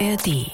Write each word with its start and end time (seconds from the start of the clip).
ARD. 0.00 0.50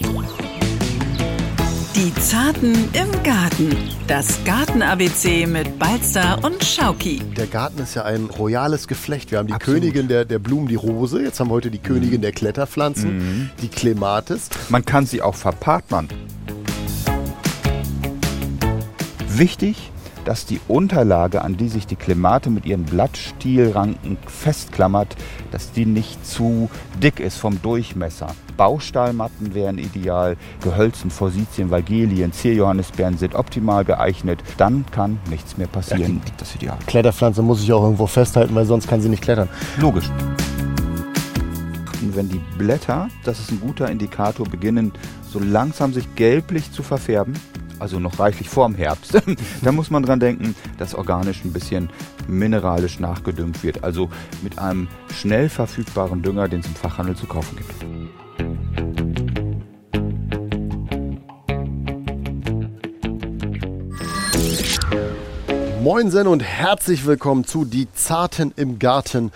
Die 1.95 2.15
Zarten 2.21 2.75
im 2.93 3.23
Garten. 3.23 3.75
Das 4.07 4.45
Garten-ABC 4.45 5.47
mit 5.47 5.79
Balzer 5.79 6.39
und 6.43 6.63
Schauki. 6.63 7.23
Der 7.39 7.47
Garten 7.47 7.81
ist 7.81 7.95
ja 7.95 8.05
ein 8.05 8.27
royales 8.27 8.87
Geflecht. 8.87 9.31
Wir 9.31 9.39
haben 9.39 9.47
die 9.47 9.55
Absolut. 9.55 9.81
Königin 9.81 10.09
der, 10.09 10.27
der 10.27 10.39
Blumen, 10.41 10.69
die 10.69 10.75
Rose. 10.75 11.23
Jetzt 11.23 11.41
haben 11.41 11.49
wir 11.49 11.55
heute 11.55 11.71
die 11.71 11.79
Königin 11.79 12.21
der 12.21 12.33
Kletterpflanzen, 12.33 13.51
die 13.63 13.69
Clematis. 13.69 14.51
Man 14.69 14.85
kann 14.85 15.07
sie 15.07 15.23
auch 15.23 15.37
verpartnern. 15.37 16.09
Wichtig, 19.29 19.91
dass 20.25 20.47
die 20.47 20.61
Unterlage, 20.69 21.43
an 21.43 21.57
die 21.57 21.69
sich 21.69 21.87
die 21.87 21.97
Klemate 21.97 22.51
mit 22.51 22.67
ihren 22.67 22.85
Blattstielranken 22.85 24.19
festklammert, 24.27 25.17
dass 25.51 25.73
die 25.73 25.87
nicht 25.87 26.27
zu 26.27 26.71
dick 27.03 27.21
ist 27.21 27.39
vom 27.39 27.61
Durchmesser. 27.63 28.29
Baustahlmatten 28.57 29.55
wären 29.55 29.79
ideal, 29.79 30.37
Gehölzen, 30.63 31.11
Forsythien, 31.11 31.71
Valgelien, 31.71 32.33
Zierjohannisbeeren 32.33 33.17
sind 33.17 33.35
optimal 33.35 33.85
geeignet. 33.85 34.43
Dann 34.59 34.85
kann 34.91 35.19
nichts 35.31 35.57
mehr 35.57 35.67
passieren. 35.67 36.21
Das 36.37 36.51
ist 36.51 36.57
ideal. 36.57 36.79
Kletterpflanze 36.87 37.43
muss 37.43 37.63
ich 37.63 37.73
auch 37.73 37.83
irgendwo 37.83 38.07
festhalten, 38.07 38.55
weil 38.55 38.67
sonst 38.67 38.89
kann 38.89 39.01
sie 39.01 39.09
nicht 39.09 39.23
klettern. 39.23 39.49
Logisch. 39.79 40.11
Und 42.03 42.17
wenn 42.17 42.29
die 42.29 42.41
Blätter, 42.59 43.09
das 43.25 43.41
ist 43.41 43.51
ein 43.51 43.61
guter 43.61 43.91
Indikator, 43.91 44.47
beginnen 44.47 44.93
so 45.29 45.39
langsam 45.39 45.93
sich 45.93 46.15
gelblich 46.15 46.73
zu 46.73 46.83
verfärben, 46.83 47.35
also 47.81 47.99
noch 47.99 48.19
reichlich 48.19 48.49
vorm 48.49 48.75
Herbst, 48.75 49.21
dann 49.63 49.75
muss 49.75 49.91
man 49.91 50.03
dran 50.03 50.21
denken, 50.21 50.55
dass 50.79 50.95
organisch 50.95 51.45
ein 51.45 51.53
bisschen 51.53 51.91
mineralisch 52.29 53.01
nachgedüngt 53.01 53.63
wird. 53.63 53.83
Also 53.83 54.11
mit 54.43 54.59
einem 54.59 54.89
schnell 55.13 55.49
verfügbaren 55.49 56.23
Dünger, 56.23 56.49
den 56.49 56.61
es 56.61 56.67
im 56.67 56.75
Fachhandel 56.75 57.17
zu 57.17 57.27
kaufen 57.27 57.57
gibt. 57.57 57.75
Moinsen 65.83 66.27
und 66.27 66.43
herzlich 66.43 67.07
willkommen 67.07 67.45
zu 67.45 67.65
Die 67.65 67.91
Zarten 67.95 68.53
im 68.57 68.79
Garten. 68.79 69.33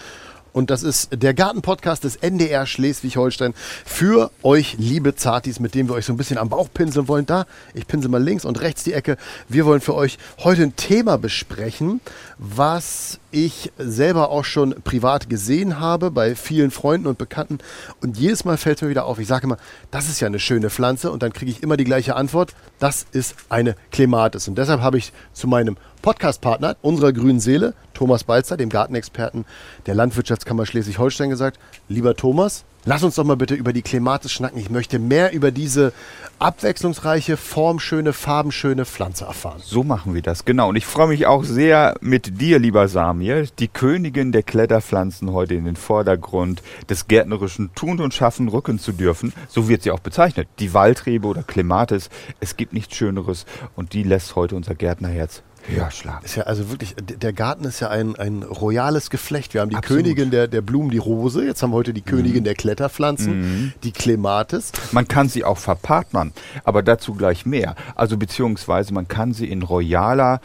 Und 0.54 0.70
das 0.70 0.84
ist 0.84 1.08
der 1.12 1.34
Gartenpodcast 1.34 2.04
des 2.04 2.14
NDR 2.14 2.64
Schleswig-Holstein 2.64 3.54
für 3.84 4.30
euch, 4.44 4.76
liebe 4.78 5.16
Zartis, 5.16 5.58
mit 5.58 5.74
dem 5.74 5.88
wir 5.88 5.96
euch 5.96 6.06
so 6.06 6.12
ein 6.12 6.16
bisschen 6.16 6.38
am 6.38 6.48
Bauch 6.48 6.68
pinseln 6.72 7.08
wollen. 7.08 7.26
Da, 7.26 7.46
ich 7.74 7.88
pinsel 7.88 8.08
mal 8.08 8.22
links 8.22 8.44
und 8.44 8.60
rechts 8.60 8.84
die 8.84 8.92
Ecke. 8.92 9.16
Wir 9.48 9.66
wollen 9.66 9.80
für 9.80 9.96
euch 9.96 10.16
heute 10.38 10.62
ein 10.62 10.76
Thema 10.76 11.18
besprechen, 11.18 12.00
was 12.38 13.18
ich 13.34 13.72
selber 13.78 14.30
auch 14.30 14.44
schon 14.44 14.76
privat 14.84 15.28
gesehen 15.28 15.80
habe 15.80 16.10
bei 16.10 16.36
vielen 16.36 16.70
Freunden 16.70 17.08
und 17.08 17.18
Bekannten. 17.18 17.58
Und 18.00 18.16
jedes 18.16 18.44
Mal 18.44 18.56
fällt 18.56 18.78
es 18.78 18.82
mir 18.82 18.88
wieder 18.88 19.06
auf. 19.06 19.18
Ich 19.18 19.26
sage 19.26 19.44
immer, 19.44 19.58
das 19.90 20.08
ist 20.08 20.20
ja 20.20 20.28
eine 20.28 20.38
schöne 20.38 20.70
Pflanze. 20.70 21.10
Und 21.10 21.22
dann 21.22 21.32
kriege 21.32 21.50
ich 21.50 21.62
immer 21.62 21.76
die 21.76 21.84
gleiche 21.84 22.14
Antwort. 22.14 22.54
Das 22.78 23.06
ist 23.10 23.34
eine 23.48 23.74
Clematis. 23.90 24.46
Und 24.46 24.56
deshalb 24.56 24.80
habe 24.80 24.98
ich 24.98 25.12
zu 25.32 25.48
meinem 25.48 25.76
Podcast-Partner 26.02 26.76
unserer 26.80 27.12
grünen 27.12 27.40
Seele, 27.40 27.74
Thomas 27.92 28.24
Balzer, 28.24 28.56
dem 28.56 28.68
Gartenexperten 28.68 29.44
der 29.86 29.94
Landwirtschaftskammer 29.94 30.66
Schleswig-Holstein, 30.66 31.30
gesagt, 31.30 31.58
lieber 31.88 32.14
Thomas, 32.14 32.64
lass 32.84 33.02
uns 33.02 33.14
doch 33.14 33.24
mal 33.24 33.36
bitte 33.36 33.54
über 33.54 33.72
die 33.72 33.82
Clematis 33.82 34.32
schnacken. 34.32 34.58
Ich 34.58 34.70
möchte 34.70 34.98
mehr 34.98 35.32
über 35.32 35.50
diese 35.50 35.92
abwechslungsreiche, 36.38 37.36
formschöne, 37.36 38.12
farbenschöne 38.12 38.84
Pflanze 38.84 39.24
erfahren. 39.24 39.60
So 39.62 39.84
machen 39.84 40.14
wir 40.14 40.22
das, 40.22 40.44
genau. 40.44 40.68
Und 40.68 40.76
ich 40.76 40.86
freue 40.86 41.08
mich 41.08 41.26
auch 41.26 41.44
sehr 41.44 41.96
mit 42.00 42.40
dir, 42.40 42.58
lieber 42.58 42.88
Samir, 42.88 43.46
die 43.58 43.68
Königin 43.68 44.32
der 44.32 44.42
Kletterpflanzen 44.42 45.32
heute 45.32 45.54
in 45.54 45.64
den 45.64 45.76
Vordergrund 45.76 46.62
des 46.88 47.08
gärtnerischen 47.08 47.74
Tun 47.74 48.00
und 48.00 48.14
Schaffen 48.14 48.48
rücken 48.48 48.78
zu 48.78 48.92
dürfen. 48.92 49.32
So 49.48 49.68
wird 49.68 49.82
sie 49.82 49.90
auch 49.90 50.00
bezeichnet. 50.00 50.48
Die 50.58 50.74
Waldrebe 50.74 51.26
oder 51.26 51.42
Clematis. 51.42 52.10
Es 52.40 52.56
gibt 52.56 52.72
nichts 52.72 52.96
Schöneres 52.96 53.46
und 53.76 53.92
die 53.92 54.02
lässt 54.02 54.36
heute 54.36 54.56
unser 54.56 54.74
Gärtnerherz 54.74 55.42
höher 55.66 55.90
schlagen. 55.90 56.24
Ist 56.24 56.36
ja 56.36 56.44
also 56.44 56.70
wirklich, 56.70 56.94
der 56.96 57.32
Garten 57.32 57.64
ist 57.64 57.80
ja 57.80 57.88
ein, 57.90 58.16
ein 58.16 58.42
royales 58.42 59.10
Geflecht. 59.10 59.54
Wir 59.54 59.60
haben 59.60 59.70
die 59.70 59.76
Absolut. 59.76 60.02
Königin 60.04 60.30
der, 60.30 60.48
der 60.48 60.60
Blumen, 60.60 60.90
die 60.90 60.98
Rose. 60.98 61.44
Jetzt 61.44 61.62
haben 61.62 61.70
wir 61.70 61.76
heute 61.76 61.92
die 61.94 62.02
Königin 62.02 62.44
der 62.44 62.54
Kletterpflanzen, 62.54 63.72
die 63.82 63.92
Clematis. 63.92 64.72
Man 64.92 65.08
kann 65.08 65.28
sie 65.28 65.44
auch 65.44 65.58
verpartnern, 65.58 66.32
aber 66.64 66.82
dazu 66.82 67.14
gleich 67.14 67.46
mehr. 67.46 67.74
Also 67.94 68.16
beziehungsweise 68.16 68.92
man 68.94 69.08
kann 69.08 69.32
sie 69.32 69.46
in 69.48 69.62
royaler 69.62 70.40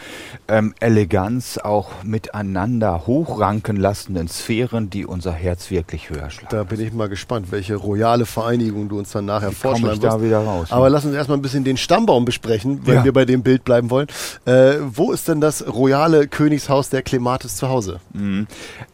ähm, 0.48 0.74
Eleganz 0.80 1.58
auch 1.58 2.04
miteinander 2.04 3.06
hochranken 3.08 3.76
lassen 3.78 4.16
in 4.16 4.28
Sphären, 4.28 4.90
die 4.90 5.06
unser 5.06 5.32
Herz 5.34 5.70
wirklich 5.72 6.10
höher 6.10 6.30
schlagen. 6.30 6.48
Da 6.56 6.64
bin 6.64 6.80
ich 6.80 6.94
mal 6.94 7.10
gespannt, 7.10 7.48
welche 7.52 7.76
royale 7.76 8.26
Vereinigung 8.26 8.90
du 8.90 8.98
uns 9.00 9.12
dann 9.12 9.26
nachher 9.26 9.52
Wie 9.52 9.56
vorschlagen 9.56 9.94
ich 9.96 10.00
da 10.00 10.14
wirst. 10.14 10.24
wieder 10.24 10.40
raus, 10.40 10.68
Aber 10.72 10.86
ne? 10.86 10.92
lass 10.94 11.06
uns 11.06 11.16
erstmal 11.16 11.38
ein 11.38 11.42
bisschen 11.42 11.64
den 11.64 11.78
Stammbaum 11.78 12.26
besprechen, 12.26 12.82
wenn 12.86 12.96
Ja. 12.96 13.04
wir 13.04 13.14
bei 13.14 13.26
dem 13.26 13.44
Bild 13.44 13.64
bleiben 13.64 13.90
wollen. 13.90 14.08
Äh, 14.46 14.76
wo 14.82 15.09
ist 15.12 15.28
denn 15.28 15.42
das 15.42 15.66
royale 15.68 16.28
Königshaus 16.28 16.90
der 16.90 17.02
Clematis 17.02 17.56
zu 17.56 17.70
Hause? 17.70 18.00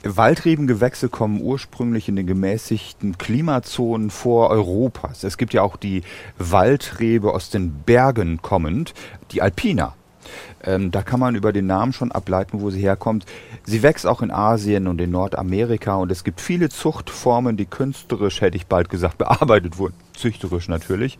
Waldrebengewächse 0.03 1.09
kommen 1.09 1.41
ursprünglich 1.41 2.09
in 2.09 2.15
den 2.15 2.27
gemäßigten 2.27 3.17
Klimazonen 3.17 4.09
vor 4.09 4.49
Europas. 4.49 5.23
Es 5.23 5.37
gibt 5.37 5.53
ja 5.53 5.61
auch 5.61 5.77
die 5.77 6.03
Waldrebe 6.37 7.33
aus 7.33 7.49
den 7.49 7.71
Bergen 7.85 8.41
kommend, 8.41 8.93
die 9.31 9.41
Alpina. 9.41 9.95
Ähm, 10.63 10.91
da 10.91 11.01
kann 11.01 11.19
man 11.19 11.35
über 11.35 11.53
den 11.53 11.67
Namen 11.67 11.93
schon 11.93 12.11
ableiten, 12.11 12.61
wo 12.61 12.69
sie 12.69 12.81
herkommt. 12.81 13.25
Sie 13.63 13.83
wächst 13.83 14.07
auch 14.07 14.21
in 14.21 14.31
Asien 14.31 14.87
und 14.87 14.99
in 14.99 15.11
Nordamerika 15.11 15.95
und 15.95 16.11
es 16.11 16.23
gibt 16.23 16.41
viele 16.41 16.69
Zuchtformen, 16.69 17.57
die 17.57 17.65
künstlerisch, 17.65 18.41
hätte 18.41 18.57
ich 18.57 18.67
bald 18.67 18.89
gesagt, 18.89 19.17
bearbeitet 19.19 19.77
wurden. 19.77 19.95
Züchterisch 20.15 20.67
natürlich. 20.67 21.19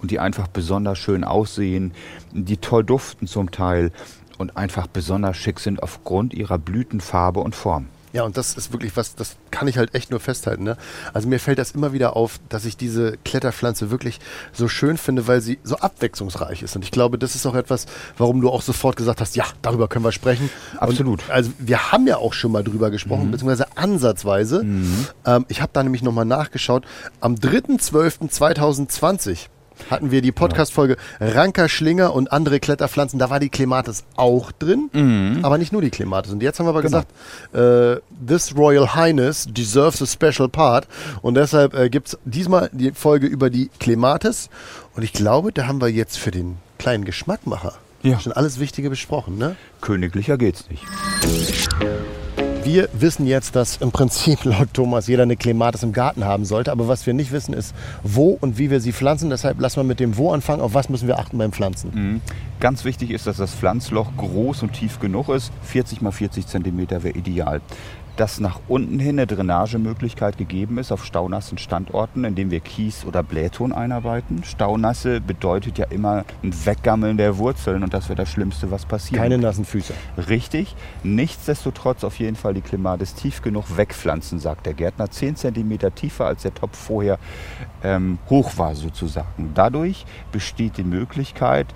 Und 0.00 0.10
die 0.10 0.18
einfach 0.18 0.48
besonders 0.48 0.98
schön 0.98 1.22
aussehen, 1.22 1.92
die 2.32 2.56
toll 2.56 2.82
duften 2.82 3.28
zum 3.28 3.52
Teil 3.52 3.92
und 4.42 4.56
einfach 4.56 4.86
besonders 4.86 5.38
schick 5.38 5.60
sind 5.60 5.82
aufgrund 5.82 6.34
ihrer 6.34 6.58
Blütenfarbe 6.58 7.40
und 7.40 7.54
Form. 7.54 7.86
Ja, 8.12 8.24
und 8.24 8.36
das 8.36 8.54
ist 8.54 8.72
wirklich 8.72 8.94
was, 8.96 9.14
das 9.14 9.36
kann 9.50 9.68
ich 9.68 9.78
halt 9.78 9.94
echt 9.94 10.10
nur 10.10 10.20
festhalten. 10.20 10.64
Ne? 10.64 10.76
Also 11.14 11.28
mir 11.28 11.40
fällt 11.40 11.58
das 11.58 11.70
immer 11.70 11.94
wieder 11.94 12.14
auf, 12.14 12.40
dass 12.50 12.66
ich 12.66 12.76
diese 12.76 13.16
Kletterpflanze 13.24 13.90
wirklich 13.90 14.20
so 14.52 14.68
schön 14.68 14.98
finde, 14.98 15.26
weil 15.26 15.40
sie 15.40 15.58
so 15.64 15.76
abwechslungsreich 15.76 16.62
ist. 16.62 16.76
Und 16.76 16.84
ich 16.84 16.90
glaube, 16.90 17.16
das 17.16 17.34
ist 17.34 17.46
auch 17.46 17.54
etwas, 17.54 17.86
warum 18.18 18.42
du 18.42 18.50
auch 18.50 18.60
sofort 18.60 18.96
gesagt 18.96 19.22
hast, 19.22 19.34
ja, 19.34 19.46
darüber 19.62 19.88
können 19.88 20.04
wir 20.04 20.12
sprechen. 20.12 20.50
Absolut. 20.76 21.22
Und, 21.22 21.30
also 21.30 21.52
wir 21.58 21.90
haben 21.90 22.06
ja 22.06 22.18
auch 22.18 22.34
schon 22.34 22.52
mal 22.52 22.62
drüber 22.62 22.90
gesprochen, 22.90 23.30
beziehungsweise 23.30 23.78
ansatzweise. 23.78 24.62
Ähm, 25.24 25.46
ich 25.48 25.62
habe 25.62 25.70
da 25.72 25.82
nämlich 25.82 26.02
nochmal 26.02 26.26
nachgeschaut. 26.26 26.84
Am 27.20 27.36
3.12.2020 27.36 29.48
hatten 29.90 30.10
wir 30.10 30.22
die 30.22 30.32
Podcast-Folge 30.32 30.96
Ranker, 31.20 31.68
Schlinger 31.68 32.14
und 32.14 32.32
andere 32.32 32.60
Kletterpflanzen. 32.60 33.18
Da 33.18 33.30
war 33.30 33.40
die 33.40 33.48
Clematis 33.48 34.04
auch 34.16 34.52
drin, 34.52 35.40
aber 35.42 35.58
nicht 35.58 35.72
nur 35.72 35.82
die 35.82 35.90
Clematis. 35.90 36.32
Und 36.32 36.42
jetzt 36.42 36.58
haben 36.58 36.66
wir 36.66 36.70
aber 36.70 36.82
Genau. 36.82 37.02
gesagt, 37.52 38.00
äh, 38.00 38.00
This 38.26 38.56
Royal 38.56 38.94
Highness 38.94 39.46
deserves 39.50 40.02
a 40.02 40.06
special 40.06 40.48
part. 40.48 40.86
Und 41.22 41.34
deshalb 41.34 41.74
äh, 41.74 41.88
gibt 41.90 42.08
es 42.08 42.18
diesmal 42.24 42.70
die 42.72 42.92
Folge 42.92 43.26
über 43.26 43.50
die 43.50 43.70
Clematis. 43.80 44.48
Und 44.94 45.02
ich 45.02 45.12
glaube, 45.12 45.52
da 45.52 45.66
haben 45.66 45.80
wir 45.80 45.88
jetzt 45.88 46.18
für 46.18 46.30
den 46.30 46.56
kleinen 46.78 47.04
Geschmackmacher 47.04 47.74
Ja. 48.02 48.18
schon 48.20 48.32
alles 48.32 48.58
Wichtige 48.60 48.90
besprochen. 48.90 49.38
Ne? 49.38 49.56
Königlicher 49.80 50.36
geht's 50.38 50.64
nicht. 50.70 50.82
Wir 52.64 52.88
wissen 52.92 53.26
jetzt, 53.26 53.56
dass 53.56 53.78
im 53.78 53.90
Prinzip 53.90 54.44
laut 54.44 54.72
Thomas 54.72 55.08
jeder 55.08 55.24
eine 55.24 55.36
Clematis 55.36 55.82
im 55.82 55.92
Garten 55.92 56.24
haben 56.24 56.44
sollte. 56.44 56.70
Aber 56.70 56.86
was 56.86 57.06
wir 57.06 57.12
nicht 57.12 57.32
wissen, 57.32 57.54
ist, 57.54 57.74
wo 58.04 58.38
und 58.40 58.56
wie 58.56 58.70
wir 58.70 58.80
sie 58.80 58.92
pflanzen. 58.92 59.30
Deshalb 59.30 59.60
lassen 59.60 59.78
wir 59.78 59.84
mit 59.84 59.98
dem 59.98 60.16
Wo 60.16 60.30
anfangen. 60.30 60.62
Auf 60.62 60.72
was 60.72 60.88
müssen 60.88 61.08
wir 61.08 61.18
achten 61.18 61.38
beim 61.38 61.52
Pflanzen? 61.52 62.20
Ganz 62.60 62.84
wichtig 62.84 63.10
ist, 63.10 63.26
dass 63.26 63.38
das 63.38 63.52
Pflanzloch 63.52 64.16
groß 64.16 64.62
und 64.62 64.74
tief 64.74 65.00
genug 65.00 65.28
ist. 65.28 65.50
40 65.64 66.02
mal 66.02 66.12
40 66.12 66.46
Zentimeter 66.46 67.02
wäre 67.02 67.18
ideal. 67.18 67.60
Dass 68.16 68.40
nach 68.40 68.60
unten 68.68 68.98
hin 68.98 69.18
eine 69.18 69.26
Drainagemöglichkeit 69.26 70.36
gegeben 70.36 70.78
ist 70.78 70.92
auf 70.92 71.04
staunassen 71.04 71.58
Standorten, 71.58 72.24
indem 72.24 72.50
wir 72.50 72.60
Kies 72.60 73.04
oder 73.04 73.22
Blähton 73.22 73.72
einarbeiten. 73.72 74.44
Staunasse 74.44 75.20
bedeutet 75.20 75.78
ja 75.78 75.86
immer 75.86 76.24
ein 76.42 76.52
Weggammeln 76.64 77.16
der 77.16 77.38
Wurzeln 77.38 77.82
und 77.82 77.94
das 77.94 78.08
wäre 78.08 78.16
das 78.16 78.30
Schlimmste, 78.30 78.70
was 78.70 78.84
passiert. 78.84 79.20
Keine 79.20 79.38
nassen 79.38 79.64
Füße. 79.64 79.94
Richtig. 80.28 80.76
Nichtsdestotrotz 81.02 82.04
auf 82.04 82.18
jeden 82.18 82.36
Fall 82.36 82.54
die 82.54 82.60
Clematis 82.60 83.14
tief 83.14 83.42
genug 83.42 83.76
wegpflanzen, 83.76 84.38
sagt 84.38 84.66
der 84.66 84.74
Gärtner. 84.74 85.10
10 85.10 85.36
cm 85.36 85.78
tiefer 85.94 86.26
als 86.26 86.42
der 86.42 86.54
Topf 86.54 86.76
vorher 86.78 87.18
ähm, 87.82 88.18
hoch 88.28 88.58
war 88.58 88.74
sozusagen. 88.74 89.52
Dadurch 89.54 90.04
besteht 90.30 90.76
die 90.76 90.84
Möglichkeit, 90.84 91.66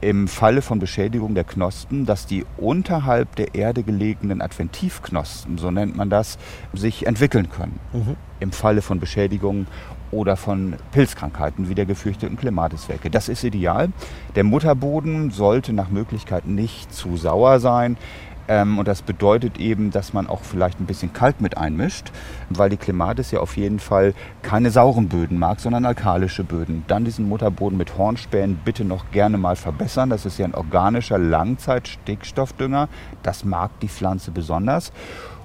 im 0.00 0.28
Falle 0.28 0.62
von 0.62 0.78
Beschädigung 0.78 1.34
der 1.34 1.44
Knospen, 1.44 2.06
dass 2.06 2.26
die 2.26 2.44
unterhalb 2.56 3.36
der 3.36 3.54
Erde 3.54 3.82
gelegenen 3.82 4.40
Adventivknospen, 4.40 5.58
so 5.58 5.70
nennt 5.70 5.96
man 5.96 6.10
das, 6.10 6.38
sich 6.72 7.06
entwickeln 7.06 7.50
können. 7.50 7.78
Im 8.40 8.52
Falle 8.52 8.80
von 8.82 9.00
Beschädigungen 9.00 9.66
oder 10.10 10.36
von 10.36 10.74
Pilzkrankheiten 10.92 11.68
wie 11.68 11.74
der 11.74 11.86
gefürchteten 11.86 12.36
Clematiswelke. 12.36 13.10
Das 13.10 13.28
ist 13.28 13.44
ideal. 13.44 13.90
Der 14.34 14.44
Mutterboden 14.44 15.30
sollte 15.30 15.72
nach 15.72 15.90
Möglichkeit 15.90 16.46
nicht 16.46 16.92
zu 16.92 17.16
sauer 17.16 17.60
sein. 17.60 17.96
Ähm, 18.50 18.80
und 18.80 18.88
das 18.88 19.02
bedeutet 19.02 19.60
eben, 19.60 19.92
dass 19.92 20.12
man 20.12 20.26
auch 20.26 20.40
vielleicht 20.40 20.80
ein 20.80 20.86
bisschen 20.86 21.12
Kalk 21.12 21.40
mit 21.40 21.56
einmischt, 21.56 22.10
weil 22.48 22.68
die 22.68 22.76
Clematis 22.76 23.30
ja 23.30 23.38
auf 23.38 23.56
jeden 23.56 23.78
Fall 23.78 24.12
keine 24.42 24.72
sauren 24.72 25.08
Böden 25.08 25.38
mag, 25.38 25.60
sondern 25.60 25.86
alkalische 25.86 26.42
Böden. 26.42 26.82
Dann 26.88 27.04
diesen 27.04 27.28
Mutterboden 27.28 27.78
mit 27.78 27.96
Hornspänen 27.96 28.58
bitte 28.64 28.84
noch 28.84 29.12
gerne 29.12 29.38
mal 29.38 29.54
verbessern. 29.54 30.10
Das 30.10 30.26
ist 30.26 30.36
ja 30.36 30.46
ein 30.46 30.56
organischer 30.56 31.16
Langzeitstickstoffdünger. 31.16 32.88
Das 33.22 33.44
mag 33.44 33.70
die 33.82 33.88
Pflanze 33.88 34.32
besonders. 34.32 34.92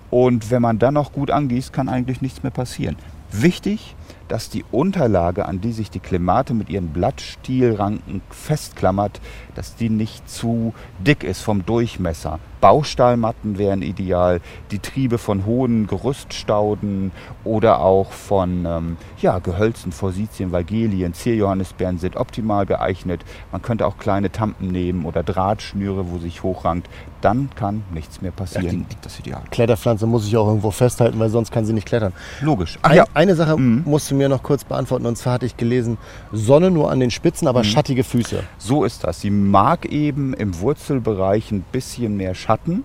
Und 0.10 0.50
wenn 0.50 0.64
man 0.64 0.80
dann 0.80 0.96
noch 0.96 1.12
gut 1.12 1.30
angießt, 1.30 1.72
kann 1.72 1.90
eigentlich 1.90 2.24
nichts 2.24 2.42
mehr 2.42 2.52
passieren. 2.52 2.96
Wichtig, 3.32 3.96
dass 4.28 4.50
die 4.50 4.66
Unterlage, 4.72 5.46
an 5.46 5.62
die 5.62 5.72
sich 5.72 5.90
die 5.90 6.00
Klemate 6.00 6.54
mit 6.54 6.70
ihren 6.70 6.90
Blattstielranken 6.90 8.22
festklammert, 8.30 9.22
dass 9.56 9.76
die 9.76 9.90
nicht 9.90 10.30
zu 10.30 10.74
dick 11.00 11.24
ist 11.24 11.42
vom 11.42 11.66
Durchmesser. 11.66 12.40
Baustahlmatten 12.66 13.60
wären 13.60 13.84
ideal, 13.84 14.42
die 14.72 14.80
Triebe 14.80 15.20
von 15.20 15.46
hohen 15.46 15.86
Gerüststauden 15.86 17.12
oder 17.44 17.80
auch 17.82 18.12
von 18.12 18.66
ähm, 18.66 18.98
ja, 19.22 19.38
Gehölzen, 19.38 19.92
Forsythien, 19.92 20.52
Valgelien, 20.52 21.14
Zierjohannisbeeren 21.14 22.00
sind 22.00 22.16
optimal 22.16 22.66
geeignet. 22.66 23.24
Man 23.52 23.62
könnte 23.62 23.86
auch 23.86 24.00
kleine 24.00 24.32
Tampen 24.32 24.70
nehmen 24.70 25.06
oder 25.06 25.22
Drahtschnüre, 25.22 26.10
wo 26.10 26.18
sich 26.18 26.42
hochrankt. 26.42 26.90
Dann 27.22 27.50
kann 27.56 27.84
nichts 27.94 28.22
mehr 28.22 28.32
passieren. 28.32 28.66
Ja, 28.66 28.86
die, 28.90 28.98
das 29.02 29.14
ist 29.14 29.20
ideal. 29.20 29.42
Kletterpflanze 29.52 30.08
muss 30.08 30.28
ich 30.28 30.36
auch 30.36 30.48
irgendwo 30.48 30.72
festhalten, 30.72 31.20
weil 31.20 31.30
sonst 31.30 31.52
kann 31.52 31.66
sie 31.66 31.74
nicht 31.74 31.88
klettern. 31.88 32.14
Logisch. 32.42 32.80
Ach, 32.82 32.90
Ein, 32.90 32.98
ja. 32.98 33.06
Eine 33.14 33.36
Sache 33.36 33.58
mhm. 33.58 33.84
musst 33.86 34.10
du 34.10 34.15
mir 34.18 34.30
noch 34.30 34.44
kurz 34.44 34.64
beantworten. 34.64 35.06
Und 35.06 35.18
zwar 35.18 35.34
hatte 35.34 35.46
ich 35.46 35.58
gelesen, 35.58 35.98
Sonne 36.32 36.72
nur 36.72 36.92
an 36.92 37.00
den 37.00 37.12
Spitzen, 37.12 37.48
aber 37.48 37.60
mhm. 37.60 37.66
schattige 37.66 38.04
Füße. 38.04 38.44
So 38.58 38.84
ist 38.84 39.04
das. 39.04 39.22
Sie 39.22 39.30
mag 39.30 39.86
eben 39.86 40.34
im 40.34 40.60
Wurzelbereich 40.60 41.52
ein 41.52 41.62
bisschen 41.72 42.18
mehr 42.18 42.36
Schatten. 42.36 42.84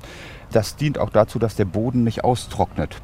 Das 0.52 0.76
dient 0.76 0.98
auch 0.98 1.10
dazu, 1.10 1.38
dass 1.38 1.54
der 1.56 1.64
Boden 1.64 2.04
nicht 2.04 2.24
austrocknet. 2.24 2.96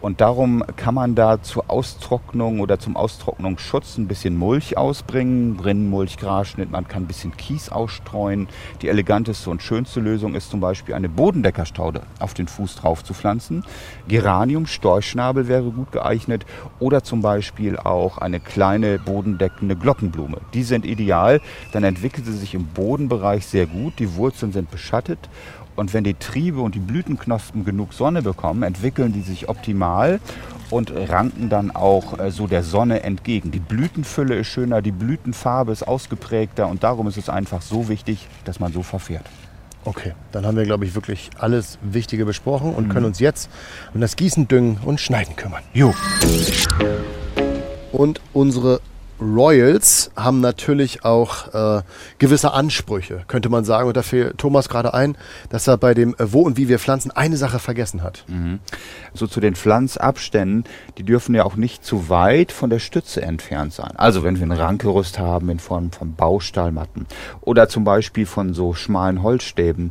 Und 0.00 0.20
darum 0.20 0.62
kann 0.76 0.94
man 0.94 1.16
da 1.16 1.42
zur 1.42 1.64
Austrocknung 1.68 2.60
oder 2.60 2.78
zum 2.78 2.96
Austrocknungsschutz 2.96 3.98
ein 3.98 4.06
bisschen 4.06 4.36
Mulch 4.36 4.76
ausbringen, 4.76 5.58
Rinnenmulch, 5.58 6.18
Grasschnitt, 6.18 6.70
man 6.70 6.86
kann 6.86 7.02
ein 7.02 7.06
bisschen 7.08 7.36
Kies 7.36 7.68
ausstreuen. 7.68 8.48
Die 8.80 8.88
eleganteste 8.88 9.50
und 9.50 9.60
schönste 9.60 9.98
Lösung 9.98 10.36
ist 10.36 10.50
zum 10.50 10.60
Beispiel 10.60 10.94
eine 10.94 11.08
Bodendeckerstaude 11.08 12.02
auf 12.20 12.32
den 12.32 12.46
Fuß 12.46 12.76
drauf 12.76 13.02
zu 13.02 13.12
pflanzen. 13.12 13.64
Geranium, 14.06 14.66
Storchschnabel 14.66 15.48
wäre 15.48 15.70
gut 15.72 15.90
geeignet 15.90 16.46
oder 16.78 17.02
zum 17.02 17.20
Beispiel 17.20 17.76
auch 17.76 18.18
eine 18.18 18.38
kleine 18.38 19.00
bodendeckende 19.00 19.74
Glockenblume. 19.74 20.38
Die 20.54 20.62
sind 20.62 20.86
ideal, 20.86 21.40
dann 21.72 21.82
entwickelt 21.82 22.24
sie 22.24 22.36
sich 22.36 22.54
im 22.54 22.66
Bodenbereich 22.66 23.46
sehr 23.46 23.66
gut, 23.66 23.94
die 23.98 24.14
Wurzeln 24.14 24.52
sind 24.52 24.70
beschattet 24.70 25.28
und 25.78 25.94
wenn 25.94 26.04
die 26.04 26.14
Triebe 26.14 26.60
und 26.60 26.74
die 26.74 26.80
Blütenknospen 26.80 27.64
genug 27.64 27.94
Sonne 27.94 28.22
bekommen, 28.22 28.62
entwickeln 28.62 29.12
die 29.12 29.22
sich 29.22 29.48
optimal 29.48 30.20
und 30.70 30.92
ranken 30.94 31.48
dann 31.48 31.70
auch 31.70 32.18
äh, 32.18 32.30
so 32.30 32.46
der 32.46 32.62
Sonne 32.62 33.02
entgegen. 33.02 33.50
Die 33.50 33.60
Blütenfülle 33.60 34.34
ist 34.34 34.48
schöner, 34.48 34.82
die 34.82 34.90
Blütenfarbe 34.90 35.72
ist 35.72 35.86
ausgeprägter 35.86 36.68
und 36.68 36.82
darum 36.82 37.06
ist 37.06 37.16
es 37.16 37.28
einfach 37.28 37.62
so 37.62 37.88
wichtig, 37.88 38.26
dass 38.44 38.60
man 38.60 38.72
so 38.72 38.82
verfährt. 38.82 39.24
Okay, 39.84 40.12
dann 40.32 40.44
haben 40.44 40.56
wir, 40.56 40.64
glaube 40.64 40.84
ich, 40.84 40.94
wirklich 40.94 41.30
alles 41.38 41.78
Wichtige 41.80 42.26
besprochen 42.26 42.74
und 42.74 42.88
mhm. 42.88 42.92
können 42.92 43.06
uns 43.06 43.20
jetzt 43.20 43.48
um 43.94 44.00
das 44.00 44.16
Gießen, 44.16 44.48
Düngen 44.48 44.78
und 44.84 45.00
Schneiden 45.00 45.36
kümmern. 45.36 45.62
Jo. 45.72 45.94
Und 47.92 48.20
unsere 48.34 48.80
Royals 49.20 50.10
haben 50.16 50.40
natürlich 50.40 51.04
auch 51.04 51.78
äh, 51.78 51.82
gewisse 52.18 52.52
Ansprüche, 52.52 53.22
könnte 53.26 53.48
man 53.48 53.64
sagen. 53.64 53.88
Und 53.88 53.96
da 53.96 54.02
fällt 54.02 54.38
Thomas 54.38 54.68
gerade 54.68 54.94
ein, 54.94 55.16
dass 55.50 55.66
er 55.66 55.76
bei 55.76 55.94
dem 55.94 56.14
äh, 56.14 56.32
Wo 56.32 56.42
und 56.42 56.56
Wie 56.56 56.68
wir 56.68 56.78
pflanzen 56.78 57.10
eine 57.10 57.36
Sache 57.36 57.58
vergessen 57.58 58.02
hat. 58.02 58.24
Mhm. 58.28 58.60
So 59.14 59.26
zu 59.26 59.40
den 59.40 59.56
Pflanzabständen, 59.56 60.64
die 60.98 61.02
dürfen 61.02 61.34
ja 61.34 61.44
auch 61.44 61.56
nicht 61.56 61.84
zu 61.84 62.08
weit 62.08 62.52
von 62.52 62.70
der 62.70 62.78
Stütze 62.78 63.22
entfernt 63.22 63.72
sein. 63.72 63.92
Also 63.96 64.22
wenn 64.22 64.36
wir 64.36 64.46
ein 64.46 64.52
Rankerüst 64.52 65.18
haben 65.18 65.48
in 65.48 65.58
Form 65.58 65.90
von 65.90 66.14
Baustahlmatten 66.14 67.06
oder 67.40 67.68
zum 67.68 67.84
Beispiel 67.84 68.26
von 68.26 68.54
so 68.54 68.74
schmalen 68.74 69.22
Holzstäben 69.22 69.90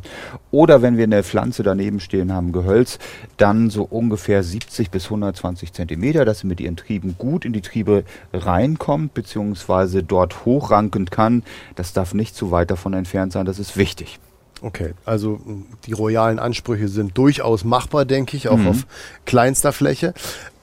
oder 0.50 0.80
wenn 0.80 0.96
wir 0.96 1.04
eine 1.04 1.22
Pflanze 1.22 1.62
daneben 1.62 2.00
stehen 2.00 2.32
haben, 2.32 2.52
Gehölz, 2.52 2.98
dann 3.36 3.70
so 3.70 3.82
ungefähr 3.82 4.42
70 4.42 4.90
bis 4.90 5.04
120 5.04 5.72
Zentimeter, 5.72 6.24
dass 6.24 6.40
sie 6.40 6.46
mit 6.46 6.60
ihren 6.60 6.76
Trieben 6.76 7.16
gut 7.18 7.44
in 7.44 7.52
die 7.52 7.60
Triebe 7.60 8.04
reinkommt 8.32 9.17
beziehungsweise 9.18 10.04
dort 10.04 10.44
hochranken 10.44 11.06
kann. 11.06 11.42
Das 11.74 11.92
darf 11.92 12.14
nicht 12.14 12.36
zu 12.36 12.52
weit 12.52 12.70
davon 12.70 12.94
entfernt 12.94 13.32
sein, 13.32 13.46
das 13.46 13.58
ist 13.58 13.76
wichtig. 13.76 14.20
Okay, 14.62 14.94
also 15.04 15.40
die 15.86 15.92
royalen 15.92 16.38
Ansprüche 16.38 16.88
sind 16.88 17.18
durchaus 17.18 17.64
machbar, 17.64 18.04
denke 18.04 18.36
ich, 18.36 18.48
auch 18.48 18.58
mhm. 18.58 18.68
auf 18.68 18.86
kleinster 19.24 19.72
Fläche. 19.72 20.14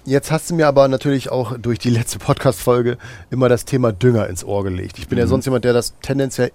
Jetzt 0.06 0.32
hast 0.32 0.50
du 0.50 0.56
mir 0.56 0.68
aber 0.68 0.88
natürlich 0.88 1.32
auch 1.32 1.58
durch 1.58 1.80
die 1.80 1.90
letzte 1.90 2.20
Podcast-Folge 2.20 2.98
immer 3.30 3.50
das 3.50 3.66
Thema 3.66 3.92
Dünger 3.92 4.28
ins 4.28 4.46
Ohr 4.46 4.64
gelegt. 4.64 5.00
Ich 5.00 5.10
bin 5.10 5.18
mhm. 5.18 5.22
ja 5.22 5.28
sonst 5.28 5.46
jemand, 5.46 5.66
der 5.66 5.74
das 5.74 5.96
tendenziell, 6.02 6.52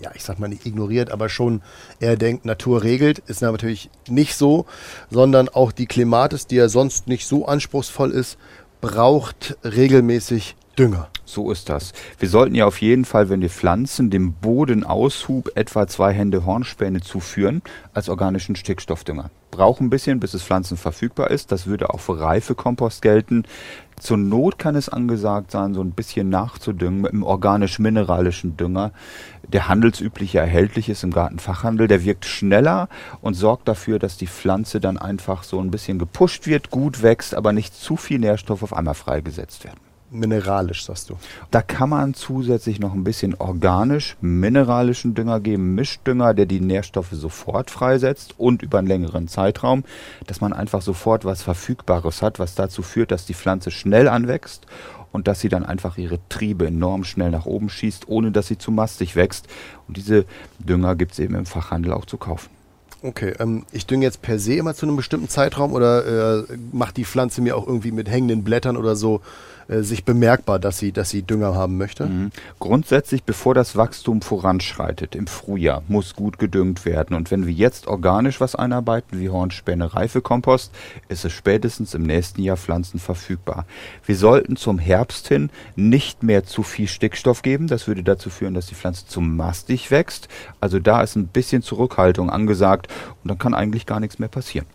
ja, 0.00 0.10
ich 0.14 0.24
sag 0.24 0.38
mal 0.40 0.48
nicht 0.48 0.66
ignoriert, 0.66 1.10
aber 1.10 1.28
schon 1.28 1.62
eher 2.00 2.16
denkt, 2.16 2.44
Natur 2.44 2.82
regelt. 2.82 3.20
Ist 3.20 3.42
natürlich 3.42 3.90
nicht 4.08 4.34
so, 4.34 4.66
sondern 5.10 5.48
auch 5.48 5.70
die 5.70 5.86
Klimatis, 5.86 6.46
die 6.46 6.56
ja 6.56 6.68
sonst 6.68 7.06
nicht 7.06 7.26
so 7.26 7.46
anspruchsvoll 7.46 8.10
ist, 8.10 8.38
braucht 8.80 9.56
regelmäßig 9.64 10.56
Dünger. 10.78 11.08
So 11.24 11.50
ist 11.50 11.68
das. 11.68 11.92
Wir 12.20 12.28
sollten 12.28 12.54
ja 12.54 12.64
auf 12.64 12.80
jeden 12.80 13.04
Fall, 13.04 13.28
wenn 13.28 13.40
wir 13.40 13.50
pflanzen, 13.50 14.10
dem 14.10 14.34
Bodenaushub 14.34 15.50
etwa 15.56 15.88
zwei 15.88 16.12
Hände 16.12 16.46
Hornspäne 16.46 17.00
zuführen 17.00 17.62
als 17.94 18.08
organischen 18.08 18.54
Stickstoffdünger. 18.54 19.28
Braucht 19.50 19.80
ein 19.80 19.90
bisschen, 19.90 20.20
bis 20.20 20.34
es 20.34 20.44
Pflanzen 20.44 20.76
verfügbar 20.76 21.32
ist. 21.32 21.50
Das 21.50 21.66
würde 21.66 21.90
auch 21.90 21.98
für 21.98 22.20
Reifekompost 22.20 23.02
gelten. 23.02 23.42
Zur 23.98 24.18
Not 24.18 24.60
kann 24.60 24.76
es 24.76 24.88
angesagt 24.88 25.50
sein, 25.50 25.74
so 25.74 25.80
ein 25.80 25.90
bisschen 25.90 26.28
nachzudüngen 26.28 27.00
mit 27.00 27.12
einem 27.12 27.24
organisch-mineralischen 27.24 28.56
Dünger, 28.56 28.92
der 29.48 29.66
handelsüblich 29.66 30.36
erhältlich 30.36 30.88
ist 30.88 31.02
im 31.02 31.10
Gartenfachhandel. 31.10 31.88
Der 31.88 32.04
wirkt 32.04 32.24
schneller 32.24 32.88
und 33.20 33.34
sorgt 33.34 33.66
dafür, 33.66 33.98
dass 33.98 34.16
die 34.16 34.28
Pflanze 34.28 34.78
dann 34.78 34.96
einfach 34.96 35.42
so 35.42 35.58
ein 35.58 35.72
bisschen 35.72 35.98
gepusht 35.98 36.46
wird, 36.46 36.70
gut 36.70 37.02
wächst, 37.02 37.34
aber 37.34 37.52
nicht 37.52 37.74
zu 37.74 37.96
viel 37.96 38.20
Nährstoff 38.20 38.62
auf 38.62 38.72
einmal 38.72 38.94
freigesetzt 38.94 39.64
werden 39.64 39.87
mineralisch, 40.10 40.84
sagst 40.84 41.10
du. 41.10 41.16
Da 41.50 41.62
kann 41.62 41.90
man 41.90 42.14
zusätzlich 42.14 42.80
noch 42.80 42.94
ein 42.94 43.04
bisschen 43.04 43.34
organisch 43.34 44.16
mineralischen 44.20 45.14
Dünger 45.14 45.40
geben, 45.40 45.74
Mischdünger, 45.74 46.34
der 46.34 46.46
die 46.46 46.60
Nährstoffe 46.60 47.12
sofort 47.12 47.70
freisetzt 47.70 48.34
und 48.38 48.62
über 48.62 48.78
einen 48.78 48.88
längeren 48.88 49.28
Zeitraum, 49.28 49.84
dass 50.26 50.40
man 50.40 50.52
einfach 50.52 50.82
sofort 50.82 51.24
was 51.24 51.42
Verfügbares 51.42 52.22
hat, 52.22 52.38
was 52.38 52.54
dazu 52.54 52.82
führt, 52.82 53.10
dass 53.10 53.26
die 53.26 53.34
Pflanze 53.34 53.70
schnell 53.70 54.08
anwächst 54.08 54.66
und 55.12 55.28
dass 55.28 55.40
sie 55.40 55.48
dann 55.48 55.64
einfach 55.64 55.98
ihre 55.98 56.18
Triebe 56.28 56.66
enorm 56.66 57.04
schnell 57.04 57.30
nach 57.30 57.46
oben 57.46 57.68
schießt, 57.68 58.08
ohne 58.08 58.30
dass 58.30 58.46
sie 58.46 58.58
zu 58.58 58.70
mastig 58.70 59.16
wächst. 59.16 59.46
Und 59.86 59.96
diese 59.96 60.24
Dünger 60.58 60.96
gibt 60.96 61.12
es 61.12 61.18
eben 61.18 61.34
im 61.34 61.46
Fachhandel 61.46 61.92
auch 61.92 62.04
zu 62.04 62.18
kaufen. 62.18 62.50
Okay, 63.00 63.32
ähm, 63.38 63.64
ich 63.70 63.86
dünge 63.86 64.04
jetzt 64.04 64.22
per 64.22 64.40
se 64.40 64.54
immer 64.54 64.74
zu 64.74 64.84
einem 64.84 64.96
bestimmten 64.96 65.28
Zeitraum 65.28 65.72
oder 65.72 66.40
äh, 66.40 66.58
macht 66.72 66.96
die 66.96 67.04
Pflanze 67.04 67.40
mir 67.40 67.56
auch 67.56 67.66
irgendwie 67.66 67.92
mit 67.92 68.10
hängenden 68.10 68.42
Blättern 68.42 68.76
oder 68.76 68.96
so 68.96 69.20
äh, 69.68 69.82
sich 69.82 70.04
bemerkbar, 70.04 70.58
dass 70.58 70.78
sie, 70.78 70.92
dass 70.92 71.10
sie 71.10 71.22
Dünger 71.22 71.54
haben 71.54 71.76
möchte? 71.76 72.06
Mhm. 72.06 72.30
Grundsätzlich, 72.58 73.24
bevor 73.24 73.54
das 73.54 73.76
Wachstum 73.76 74.22
voranschreitet, 74.22 75.14
im 75.14 75.26
Frühjahr, 75.26 75.82
muss 75.88 76.14
gut 76.14 76.38
gedüngt 76.38 76.84
werden. 76.84 77.14
Und 77.14 77.30
wenn 77.30 77.46
wir 77.46 77.52
jetzt 77.52 77.86
organisch 77.86 78.40
was 78.40 78.54
einarbeiten, 78.54 79.20
wie 79.20 79.28
Hornspäne, 79.28 79.94
Reifekompost, 79.94 80.72
ist 81.08 81.24
es 81.24 81.32
spätestens 81.32 81.94
im 81.94 82.02
nächsten 82.02 82.42
Jahr 82.42 82.56
pflanzenverfügbar. 82.56 83.66
Wir 84.04 84.16
sollten 84.16 84.56
zum 84.56 84.78
Herbst 84.78 85.28
hin 85.28 85.50
nicht 85.76 86.22
mehr 86.22 86.44
zu 86.44 86.62
viel 86.62 86.88
Stickstoff 86.88 87.42
geben. 87.42 87.66
Das 87.66 87.86
würde 87.86 88.02
dazu 88.02 88.30
führen, 88.30 88.54
dass 88.54 88.66
die 88.66 88.74
Pflanze 88.74 89.06
zu 89.06 89.20
mastig 89.20 89.90
wächst. 89.90 90.28
Also 90.60 90.78
da 90.78 91.02
ist 91.02 91.16
ein 91.16 91.28
bisschen 91.28 91.62
Zurückhaltung 91.62 92.30
angesagt 92.30 92.88
und 93.22 93.28
dann 93.28 93.38
kann 93.38 93.54
eigentlich 93.54 93.86
gar 93.86 94.00
nichts 94.00 94.18
mehr 94.18 94.28
passieren. 94.28 94.66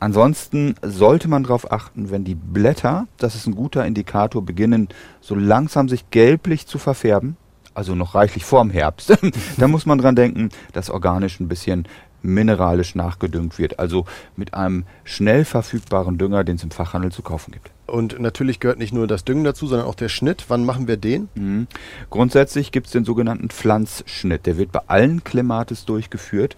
Ansonsten 0.00 0.76
sollte 0.82 1.28
man 1.28 1.42
darauf 1.42 1.72
achten, 1.72 2.10
wenn 2.10 2.24
die 2.24 2.36
Blätter, 2.36 3.06
das 3.16 3.34
ist 3.34 3.46
ein 3.46 3.56
guter 3.56 3.84
Indikator, 3.84 4.42
beginnen 4.42 4.88
so 5.20 5.34
langsam 5.34 5.88
sich 5.88 6.10
gelblich 6.10 6.66
zu 6.66 6.78
verfärben, 6.78 7.36
also 7.74 7.94
noch 7.94 8.14
reichlich 8.14 8.44
vorm 8.44 8.70
Herbst, 8.70 9.16
da 9.56 9.68
muss 9.68 9.86
man 9.86 9.98
dran 9.98 10.16
denken, 10.16 10.50
dass 10.72 10.90
organisch 10.90 11.40
ein 11.40 11.48
bisschen 11.48 11.86
mineralisch 12.22 12.94
nachgedüngt 12.94 13.58
wird, 13.58 13.78
also 13.78 14.04
mit 14.36 14.54
einem 14.54 14.84
schnell 15.04 15.44
verfügbaren 15.44 16.18
Dünger, 16.18 16.44
den 16.44 16.56
es 16.56 16.64
im 16.64 16.70
Fachhandel 16.70 17.12
zu 17.12 17.22
kaufen 17.22 17.52
gibt. 17.52 17.70
Und 17.86 18.18
natürlich 18.20 18.60
gehört 18.60 18.78
nicht 18.78 18.92
nur 18.92 19.06
das 19.06 19.24
Düngen 19.24 19.44
dazu, 19.44 19.66
sondern 19.66 19.86
auch 19.86 19.94
der 19.94 20.08
Schnitt. 20.08 20.44
Wann 20.48 20.64
machen 20.64 20.88
wir 20.88 20.98
den? 20.98 21.28
Mhm. 21.34 21.68
Grundsätzlich 22.10 22.70
gibt 22.70 22.86
es 22.86 22.92
den 22.92 23.04
sogenannten 23.04 23.48
Pflanzschnitt. 23.48 24.46
Der 24.46 24.58
wird 24.58 24.72
bei 24.72 24.80
allen 24.88 25.24
Clematis 25.24 25.86
durchgeführt. 25.86 26.56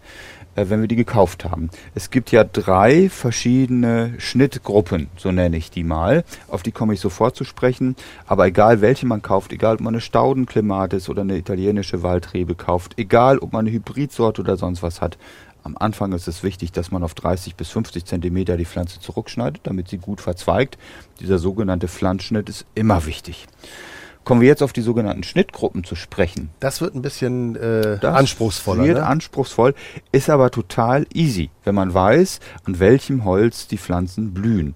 Äh, 0.61 0.71
wenn 0.71 0.81
wir 0.81 0.89
die 0.89 0.97
gekauft 0.97 1.45
haben. 1.45 1.71
Es 1.95 2.11
gibt 2.11 2.33
ja 2.33 2.45
drei 2.45 3.09
verschiedene 3.09 4.15
Schnittgruppen, 4.19 5.09
so 5.17 5.33
nenne 5.33 5.57
ich 5.57 5.71
die 5.71 5.85
mal. 5.85 6.25
Auf 6.49 6.63
die 6.63 6.73
komme 6.73 6.95
ich 6.95 7.01
sofort 7.01 7.37
zu 7.37 7.45
sprechen. 7.45 7.97
Aber 8.27 8.47
egal 8.47 8.81
welche 8.81 9.07
man 9.07 9.23
kauft, 9.23 9.53
egal 9.53 9.75
ob 9.75 9.81
man 9.81 9.95
eine 9.95 10.01
Staudenklimatis 10.01 11.09
oder 11.09 11.23
eine 11.23 11.39
italienische 11.39 12.03
Waldrebe 12.03 12.55
kauft, 12.55 12.95
egal 12.99 13.39
ob 13.39 13.53
man 13.53 13.67
eine 13.67 13.75
Hybridsorte 13.75 14.43
oder 14.43 14.57
sonst 14.57 14.83
was 14.83 15.01
hat, 15.01 15.19
Am 15.63 15.77
Anfang 15.77 16.13
ist 16.13 16.27
es 16.27 16.43
wichtig, 16.43 16.73
dass 16.73 16.91
man 16.91 17.03
auf 17.03 17.13
30 17.13 17.55
bis 17.55 17.69
50 17.69 18.07
Zentimeter 18.07 18.57
die 18.57 18.65
Pflanze 18.65 18.99
zurückschneidet, 18.99 19.61
damit 19.65 19.89
sie 19.89 19.99
gut 19.99 20.23
verzweigt. 20.23 20.79
Dieser 21.21 21.39
sogenannte 21.39 21.87
Pflanzschnitt 21.87 22.49
ist 22.49 22.65
immer 22.75 23.05
wichtig. 23.05 23.47
Kommen 24.25 24.43
wir 24.43 24.49
jetzt 24.49 24.63
auf 24.63 24.73
die 24.73 24.83
sogenannten 24.83 25.23
Schnittgruppen 25.23 25.83
zu 25.83 25.97
sprechen. 25.97 26.51
Das 26.61 26.81
wird 26.81 26.95
ein 26.95 27.03
bisschen 27.03 27.57
äh, 27.57 27.99
anspruchsvoller. 28.03 28.85
Wird 28.85 28.99
ne? 28.99 29.07
anspruchsvoll, 29.07 29.75
ist 30.13 30.29
aber 30.29 30.51
total 30.51 31.07
easy, 31.15 31.51
wenn 31.65 31.75
man 31.75 31.93
weiß, 31.93 32.41
an 32.65 32.79
welchem 32.79 33.25
Holz 33.25 33.67
die 33.67 33.79
Pflanzen 33.79 34.35
blühen. 34.35 34.75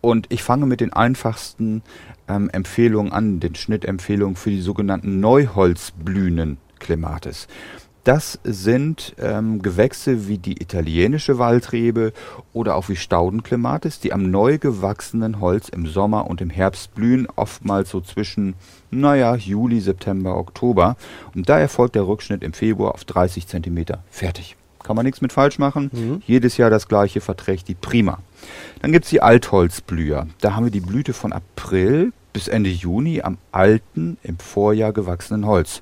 Und 0.00 0.26
ich 0.30 0.42
fange 0.42 0.66
mit 0.66 0.80
den 0.80 0.92
einfachsten 0.92 1.82
ähm, 2.28 2.50
Empfehlungen 2.50 3.12
an, 3.12 3.40
den 3.40 3.54
Schnittempfehlungen 3.54 4.36
für 4.36 4.50
die 4.50 4.60
sogenannten 4.60 5.20
Neuholzblühenden 5.20 6.58
Clematis. 6.78 7.48
Das 8.04 8.38
sind 8.44 9.14
ähm, 9.18 9.62
Gewächse 9.62 10.28
wie 10.28 10.36
die 10.36 10.60
italienische 10.60 11.38
Waldrebe 11.38 12.12
oder 12.52 12.76
auch 12.76 12.90
wie 12.90 12.96
Staudenclematis, 12.96 13.98
die 13.98 14.12
am 14.12 14.30
neu 14.30 14.58
gewachsenen 14.58 15.40
Holz 15.40 15.70
im 15.70 15.86
Sommer 15.86 16.28
und 16.28 16.42
im 16.42 16.50
Herbst 16.50 16.94
blühen, 16.94 17.26
oftmals 17.34 17.88
so 17.88 18.02
zwischen, 18.02 18.54
naja, 18.90 19.34
Juli, 19.34 19.80
September, 19.80 20.36
Oktober. 20.36 20.96
Und 21.34 21.48
da 21.48 21.58
erfolgt 21.58 21.94
der 21.94 22.06
Rückschnitt 22.06 22.42
im 22.42 22.52
Februar 22.52 22.92
auf 22.92 23.04
30 23.04 23.48
Zentimeter. 23.48 24.04
Fertig. 24.10 24.56
Kann 24.82 24.96
man 24.96 25.06
nichts 25.06 25.22
mit 25.22 25.32
falsch 25.32 25.58
machen. 25.58 25.90
Mhm. 25.94 26.22
Jedes 26.26 26.58
Jahr 26.58 26.68
das 26.68 26.88
gleiche 26.88 27.22
verträgt 27.22 27.68
die 27.68 27.74
prima. 27.74 28.18
Dann 28.82 28.92
gibt's 28.92 29.08
die 29.08 29.22
Altholzblüher. 29.22 30.26
Da 30.42 30.54
haben 30.54 30.64
wir 30.64 30.70
die 30.70 30.80
Blüte 30.80 31.14
von 31.14 31.32
April 31.32 32.12
bis 32.34 32.48
Ende 32.48 32.68
Juni 32.68 33.22
am 33.22 33.38
alten, 33.50 34.18
im 34.22 34.38
Vorjahr 34.38 34.92
gewachsenen 34.92 35.46
Holz. 35.46 35.80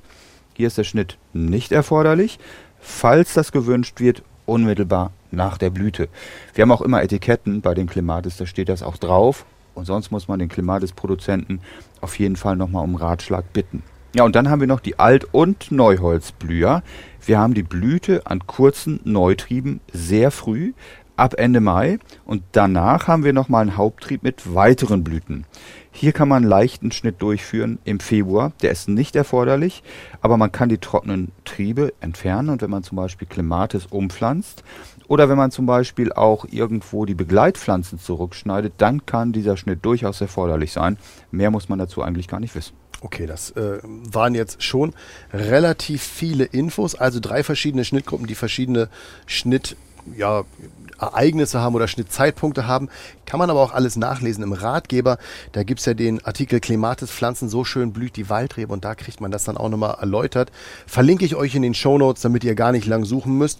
Hier 0.53 0.67
ist 0.67 0.77
der 0.77 0.83
Schnitt 0.83 1.17
nicht 1.33 1.71
erforderlich, 1.71 2.39
falls 2.79 3.33
das 3.33 3.51
gewünscht 3.51 3.99
wird, 3.99 4.23
unmittelbar 4.45 5.11
nach 5.31 5.57
der 5.57 5.69
Blüte. 5.69 6.09
Wir 6.53 6.61
haben 6.61 6.71
auch 6.71 6.81
immer 6.81 7.01
Etiketten 7.01 7.61
bei 7.61 7.73
den 7.73 7.87
Klimatis, 7.87 8.37
da 8.37 8.45
steht 8.45 8.69
das 8.69 8.83
auch 8.83 8.97
drauf. 8.97 9.45
Und 9.73 9.85
sonst 9.85 10.11
muss 10.11 10.27
man 10.27 10.37
den 10.37 10.49
Klimatis-Produzenten 10.49 11.59
auf 11.99 12.19
jeden 12.19 12.35
Fall 12.35 12.55
nochmal 12.55 12.83
um 12.83 12.95
Ratschlag 12.95 13.51
bitten. 13.53 13.81
Ja, 14.15 14.23
und 14.23 14.35
dann 14.35 14.49
haben 14.49 14.59
wir 14.59 14.67
noch 14.67 14.79
die 14.79 14.99
Alt- 14.99 15.27
und 15.31 15.71
Neuholzblüher. 15.71 16.83
Wir 17.25 17.39
haben 17.39 17.55
die 17.55 17.63
Blüte 17.63 18.27
an 18.27 18.45
kurzen 18.45 18.99
Neutrieben 19.03 19.81
sehr 19.91 20.29
früh, 20.29 20.73
ab 21.15 21.33
Ende 21.35 21.61
Mai. 21.61 21.97
Und 22.23 22.43
danach 22.51 23.07
haben 23.07 23.23
wir 23.23 23.33
nochmal 23.33 23.63
einen 23.63 23.77
Haupttrieb 23.77 24.21
mit 24.21 24.53
weiteren 24.53 25.03
Blüten. 25.03 25.45
Hier 25.95 26.11
kann 26.11 26.27
man 26.27 26.43
einen 26.43 26.49
leichten 26.49 26.91
Schnitt 26.91 27.21
durchführen 27.21 27.77
im 27.85 27.99
Februar. 27.99 28.51
Der 28.63 28.71
ist 28.71 28.89
nicht 28.89 29.15
erforderlich, 29.15 29.83
aber 30.21 30.37
man 30.37 30.51
kann 30.51 30.67
die 30.67 30.79
trockenen 30.79 31.31
Triebe 31.45 31.93
entfernen. 32.01 32.49
Und 32.49 32.63
wenn 32.63 32.71
man 32.71 32.83
zum 32.83 32.95
Beispiel 32.95 33.27
Clematis 33.27 33.85
umpflanzt 33.85 34.63
oder 35.07 35.29
wenn 35.29 35.37
man 35.37 35.51
zum 35.51 35.67
Beispiel 35.67 36.11
auch 36.11 36.45
irgendwo 36.49 37.05
die 37.05 37.13
Begleitpflanzen 37.13 37.99
zurückschneidet, 37.99 38.73
dann 38.79 39.05
kann 39.05 39.33
dieser 39.33 39.55
Schnitt 39.55 39.85
durchaus 39.85 40.19
erforderlich 40.19 40.71
sein. 40.71 40.97
Mehr 41.29 41.51
muss 41.51 41.69
man 41.69 41.77
dazu 41.77 42.01
eigentlich 42.01 42.27
gar 42.27 42.39
nicht 42.39 42.55
wissen. 42.55 42.73
Okay, 43.01 43.27
das 43.27 43.51
äh, 43.51 43.77
waren 43.83 44.33
jetzt 44.33 44.63
schon 44.63 44.93
relativ 45.31 46.01
viele 46.01 46.45
Infos, 46.45 46.95
also 46.95 47.19
drei 47.19 47.43
verschiedene 47.43 47.85
Schnittgruppen, 47.85 48.25
die 48.25 48.35
verschiedene 48.35 48.89
Schnitt, 49.27 49.75
ja, 50.17 50.43
Ereignisse 50.99 51.59
haben 51.59 51.75
oder 51.75 51.87
Schnittzeitpunkte 51.87 52.67
haben. 52.67 52.89
Kann 53.25 53.39
man 53.39 53.49
aber 53.49 53.61
auch 53.61 53.73
alles 53.73 53.95
nachlesen 53.95 54.43
im 54.43 54.53
Ratgeber. 54.53 55.17
Da 55.51 55.63
gibt 55.63 55.79
es 55.79 55.85
ja 55.85 55.93
den 55.93 56.23
Artikel 56.25 56.59
Clematis 56.59 57.11
Pflanzen, 57.11 57.49
so 57.49 57.63
schön 57.63 57.93
blüht 57.93 58.15
die 58.15 58.29
Waldrebe 58.29 58.71
und 58.71 58.85
da 58.85 58.95
kriegt 58.95 59.21
man 59.21 59.31
das 59.31 59.43
dann 59.43 59.57
auch 59.57 59.69
nochmal 59.69 59.97
erläutert. 59.99 60.51
Verlinke 60.87 61.25
ich 61.25 61.35
euch 61.35 61.55
in 61.55 61.61
den 61.61 61.73
Show 61.73 61.97
Notes, 61.97 62.21
damit 62.21 62.43
ihr 62.43 62.55
gar 62.55 62.71
nicht 62.71 62.85
lang 62.85 63.05
suchen 63.05 63.37
müsst. 63.37 63.59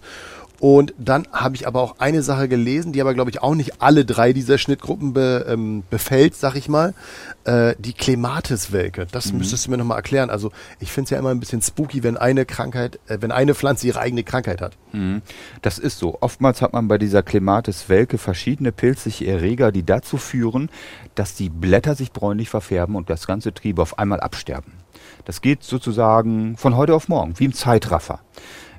Und 0.59 0.93
dann 0.97 1.27
habe 1.31 1.55
ich 1.55 1.67
aber 1.67 1.81
auch 1.81 1.95
eine 1.99 2.21
Sache 2.21 2.47
gelesen, 2.47 2.93
die 2.93 3.01
aber, 3.01 3.13
glaube 3.13 3.29
ich, 3.29 3.41
auch 3.41 3.55
nicht 3.55 3.81
alle 3.81 4.05
drei 4.05 4.33
dieser 4.33 4.57
Schnittgruppen 4.57 5.13
be, 5.13 5.45
ähm, 5.49 5.83
befällt, 5.89 6.35
sag 6.35 6.55
ich 6.55 6.69
mal. 6.69 6.93
Äh, 7.43 7.75
die 7.79 7.93
Klematiswelke. 7.93 9.05
Das 9.11 9.31
mhm. 9.31 9.39
müsstest 9.39 9.65
du 9.65 9.71
mir 9.71 9.77
nochmal 9.77 9.97
erklären. 9.97 10.29
Also 10.29 10.51
ich 10.79 10.91
finde 10.91 11.07
es 11.07 11.09
ja 11.09 11.19
immer 11.19 11.31
ein 11.31 11.39
bisschen 11.39 11.61
spooky, 11.61 12.03
wenn 12.03 12.15
eine 12.15 12.45
Krankheit, 12.45 12.99
äh, 13.07 13.17
wenn 13.19 13.31
eine 13.31 13.55
Pflanze 13.55 13.87
ihre 13.87 13.99
eigene 13.99 14.23
Krankheit 14.23 14.61
hat. 14.61 14.77
Mhm. 14.93 15.21
Das 15.61 15.79
ist 15.79 15.99
so. 15.99 16.17
Oftmals 16.21 16.61
hat 16.61 16.71
man 16.71 16.87
bei 16.87 16.97
dieser 16.97 17.23
Klematiswelke 17.23 18.17
verschiedene 18.17 18.71
pilzliche 18.71 19.25
Erreger, 19.25 19.71
die 19.71 19.83
dazu 19.83 20.17
führen, 20.17 20.69
dass 21.15 21.35
die 21.35 21.49
Blätter 21.49 21.95
sich 21.95 22.11
bräunlich 22.11 22.49
verfärben 22.49 22.95
und 22.95 23.09
das 23.09 23.27
ganze 23.27 23.53
Triebe 23.53 23.81
auf 23.81 23.99
einmal 23.99 24.21
absterben. 24.21 24.71
Das 25.25 25.41
geht 25.41 25.63
sozusagen 25.63 26.57
von 26.57 26.75
heute 26.75 26.95
auf 26.95 27.07
morgen, 27.07 27.39
wie 27.39 27.45
im 27.45 27.53
Zeitraffer. 27.53 28.19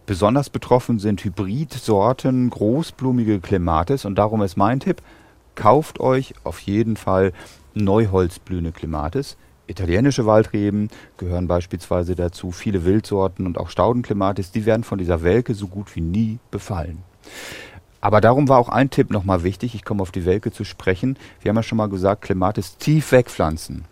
Besonders 0.06 0.50
betroffen 0.50 0.98
sind 0.98 1.24
Hybridsorten, 1.24 2.50
großblumige 2.50 3.40
Clematis 3.40 4.04
und 4.04 4.16
darum 4.16 4.42
ist 4.42 4.56
mein 4.56 4.78
Tipp, 4.78 5.00
kauft 5.54 5.98
euch 5.98 6.34
auf 6.44 6.60
jeden 6.60 6.96
Fall 6.96 7.32
Neuholzblühende 7.72 8.72
Clematis. 8.72 9.38
Italienische 9.66 10.26
Waldreben 10.26 10.90
gehören 11.16 11.48
beispielsweise 11.48 12.14
dazu, 12.14 12.50
viele 12.50 12.84
Wildsorten 12.84 13.46
und 13.46 13.56
auch 13.56 13.70
Staudenclematis, 13.70 14.52
die 14.52 14.66
werden 14.66 14.84
von 14.84 14.98
dieser 14.98 15.22
Welke 15.22 15.54
so 15.54 15.68
gut 15.68 15.96
wie 15.96 16.02
nie 16.02 16.38
befallen. 16.50 17.02
Aber 18.02 18.20
darum 18.20 18.50
war 18.50 18.58
auch 18.58 18.68
ein 18.68 18.90
Tipp 18.90 19.10
nochmal 19.10 19.42
wichtig, 19.42 19.74
ich 19.74 19.86
komme 19.86 20.02
auf 20.02 20.12
die 20.12 20.26
Welke 20.26 20.52
zu 20.52 20.64
sprechen. 20.64 21.16
Wir 21.40 21.48
haben 21.48 21.56
ja 21.56 21.62
schon 21.62 21.78
mal 21.78 21.88
gesagt, 21.88 22.20
Clematis 22.20 22.76
tief 22.76 23.10
wegpflanzen. 23.10 23.86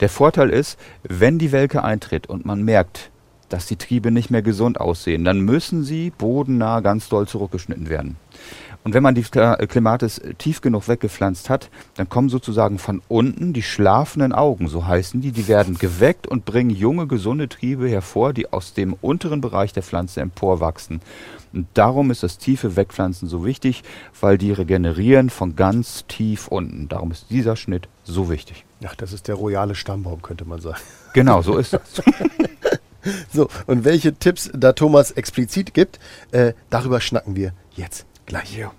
Der 0.00 0.08
Vorteil 0.08 0.50
ist, 0.50 0.80
wenn 1.04 1.38
die 1.38 1.52
Welke 1.52 1.84
eintritt 1.84 2.26
und 2.26 2.44
man 2.44 2.64
merkt, 2.64 3.12
dass 3.48 3.66
die 3.66 3.76
Triebe 3.76 4.10
nicht 4.10 4.30
mehr 4.30 4.42
gesund 4.42 4.80
aussehen, 4.80 5.24
dann 5.24 5.40
müssen 5.40 5.84
sie 5.84 6.10
bodennah 6.10 6.80
ganz 6.80 7.08
doll 7.08 7.26
zurückgeschnitten 7.28 7.88
werden. 7.88 8.16
Und 8.84 8.92
wenn 8.92 9.02
man 9.02 9.14
die 9.14 9.22
Klematis 9.22 10.20
tief 10.36 10.60
genug 10.60 10.88
weggepflanzt 10.88 11.48
hat, 11.48 11.70
dann 11.94 12.10
kommen 12.10 12.28
sozusagen 12.28 12.78
von 12.78 13.00
unten 13.08 13.54
die 13.54 13.62
schlafenden 13.62 14.34
Augen, 14.34 14.68
so 14.68 14.86
heißen 14.86 15.22
die, 15.22 15.32
die 15.32 15.48
werden 15.48 15.78
geweckt 15.78 16.26
und 16.26 16.44
bringen 16.44 16.68
junge, 16.68 17.06
gesunde 17.06 17.48
Triebe 17.48 17.88
hervor, 17.88 18.34
die 18.34 18.52
aus 18.52 18.74
dem 18.74 18.92
unteren 18.92 19.40
Bereich 19.40 19.72
der 19.72 19.82
Pflanze 19.82 20.20
emporwachsen. 20.20 21.00
Und 21.54 21.66
darum 21.72 22.10
ist 22.10 22.22
das 22.22 22.36
tiefe 22.36 22.76
Wegpflanzen 22.76 23.26
so 23.26 23.44
wichtig, 23.44 23.84
weil 24.20 24.36
die 24.36 24.52
regenerieren 24.52 25.30
von 25.30 25.56
ganz 25.56 26.04
tief 26.06 26.48
unten. 26.48 26.88
Darum 26.88 27.10
ist 27.10 27.30
dieser 27.30 27.56
Schnitt 27.56 27.88
so 28.02 28.28
wichtig. 28.28 28.66
Ach, 28.86 28.94
das 28.94 29.14
ist 29.14 29.28
der 29.28 29.36
royale 29.36 29.74
Stammbaum, 29.74 30.20
könnte 30.20 30.44
man 30.44 30.60
sagen. 30.60 30.80
Genau, 31.14 31.40
so 31.40 31.56
ist 31.56 31.72
das. 31.72 32.02
So, 33.32 33.48
und 33.66 33.84
welche 33.84 34.14
Tipps 34.14 34.50
da 34.54 34.72
Thomas 34.72 35.10
explizit 35.10 35.74
gibt, 35.74 35.98
äh, 36.32 36.54
darüber 36.70 37.00
schnacken 37.00 37.36
wir 37.36 37.52
jetzt 37.74 38.06
gleich. 38.26 38.56
Ja. 38.56 38.72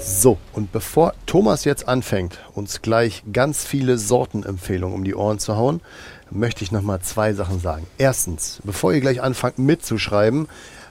So, 0.00 0.38
und 0.52 0.72
bevor 0.72 1.14
Thomas 1.26 1.64
jetzt 1.64 1.86
anfängt, 1.86 2.38
uns 2.54 2.82
gleich 2.82 3.22
ganz 3.32 3.64
viele 3.64 3.98
Sortenempfehlungen 3.98 4.94
um 4.94 5.04
die 5.04 5.14
Ohren 5.14 5.38
zu 5.38 5.56
hauen, 5.56 5.80
möchte 6.30 6.64
ich 6.64 6.72
nochmal 6.72 7.00
zwei 7.00 7.34
Sachen 7.34 7.60
sagen. 7.60 7.86
Erstens, 7.98 8.60
bevor 8.64 8.92
ihr 8.92 9.00
gleich 9.00 9.22
anfangt 9.22 9.58
mitzuschreiben, 9.58 10.48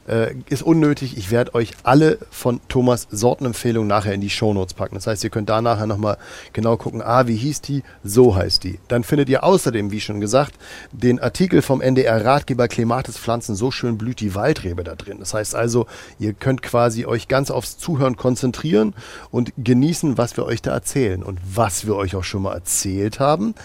äh, 0.07 0.33
ist 0.49 0.63
unnötig. 0.63 1.17
Ich 1.17 1.31
werde 1.31 1.53
euch 1.55 1.71
alle 1.83 2.17
von 2.31 2.59
Thomas 2.67 3.07
Sortenempfehlungen 3.11 3.87
nachher 3.87 4.13
in 4.13 4.21
die 4.21 4.29
Shownotes 4.29 4.73
packen. 4.73 4.95
Das 4.95 5.07
heißt, 5.07 5.23
ihr 5.23 5.29
könnt 5.29 5.49
da 5.49 5.61
nachher 5.61 5.87
nochmal 5.87 6.17
genau 6.53 6.77
gucken, 6.77 7.01
ah, 7.01 7.27
wie 7.27 7.35
hieß 7.35 7.61
die? 7.61 7.83
So 8.03 8.35
heißt 8.35 8.63
die. 8.63 8.79
Dann 8.87 9.03
findet 9.03 9.29
ihr 9.29 9.43
außerdem, 9.43 9.91
wie 9.91 9.99
schon 9.99 10.19
gesagt, 10.19 10.55
den 10.91 11.19
Artikel 11.19 11.61
vom 11.61 11.81
NDR 11.81 12.23
Ratgeber 12.23 12.67
Klimatis 12.67 13.17
Pflanzen, 13.17 13.55
so 13.55 13.71
schön 13.71 13.97
blüht 13.97 14.19
die 14.19 14.35
Waldrebe 14.35 14.83
da 14.83 14.95
drin. 14.95 15.19
Das 15.19 15.33
heißt 15.33 15.55
also, 15.55 15.87
ihr 16.19 16.33
könnt 16.33 16.61
quasi 16.61 17.05
euch 17.05 17.27
ganz 17.27 17.51
aufs 17.51 17.77
Zuhören 17.77 18.15
konzentrieren 18.15 18.93
und 19.31 19.53
genießen, 19.57 20.17
was 20.17 20.37
wir 20.37 20.45
euch 20.45 20.61
da 20.61 20.71
erzählen. 20.71 21.23
Und 21.23 21.39
was 21.43 21.85
wir 21.85 21.95
euch 21.95 22.15
auch 22.15 22.23
schon 22.23 22.43
mal 22.43 22.53
erzählt 22.53 23.19
haben, 23.19 23.55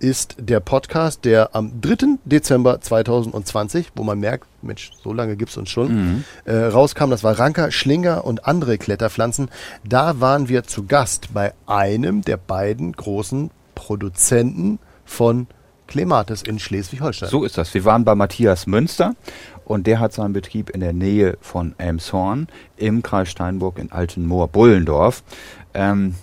ist 0.00 0.36
der 0.38 0.60
Podcast, 0.60 1.24
der 1.24 1.54
am 1.54 1.80
3. 1.80 2.18
Dezember 2.24 2.80
2020, 2.80 3.92
wo 3.94 4.02
man 4.02 4.18
merkt, 4.18 4.46
Mensch, 4.62 4.90
so 5.04 5.12
lange 5.12 5.36
gibt 5.36 5.50
es 5.50 5.56
uns 5.56 5.70
schon, 5.70 5.92
mhm. 5.92 6.24
äh, 6.46 6.56
rauskam. 6.56 7.10
Das 7.10 7.22
war 7.22 7.38
Ranker, 7.38 7.70
Schlinger 7.70 8.24
und 8.24 8.46
andere 8.46 8.78
Kletterpflanzen. 8.78 9.50
Da 9.84 10.20
waren 10.20 10.48
wir 10.48 10.64
zu 10.64 10.86
Gast 10.86 11.32
bei 11.32 11.52
einem 11.66 12.22
der 12.22 12.38
beiden 12.38 12.92
großen 12.92 13.50
Produzenten 13.74 14.78
von 15.04 15.46
Clematis 15.86 16.42
in 16.42 16.58
Schleswig-Holstein. 16.58 17.28
So 17.28 17.44
ist 17.44 17.58
das. 17.58 17.74
Wir 17.74 17.84
waren 17.84 18.04
bei 18.04 18.14
Matthias 18.14 18.66
Münster 18.66 19.14
und 19.64 19.86
der 19.86 20.00
hat 20.00 20.12
seinen 20.12 20.32
Betrieb 20.32 20.70
in 20.70 20.80
der 20.80 20.92
Nähe 20.92 21.36
von 21.40 21.74
Elmshorn 21.78 22.48
im 22.76 23.02
Kreis 23.02 23.30
Steinburg 23.30 23.78
in 23.78 23.92
Altenmoor-Bullendorf. 23.92 25.22
Ähm, 25.74 26.14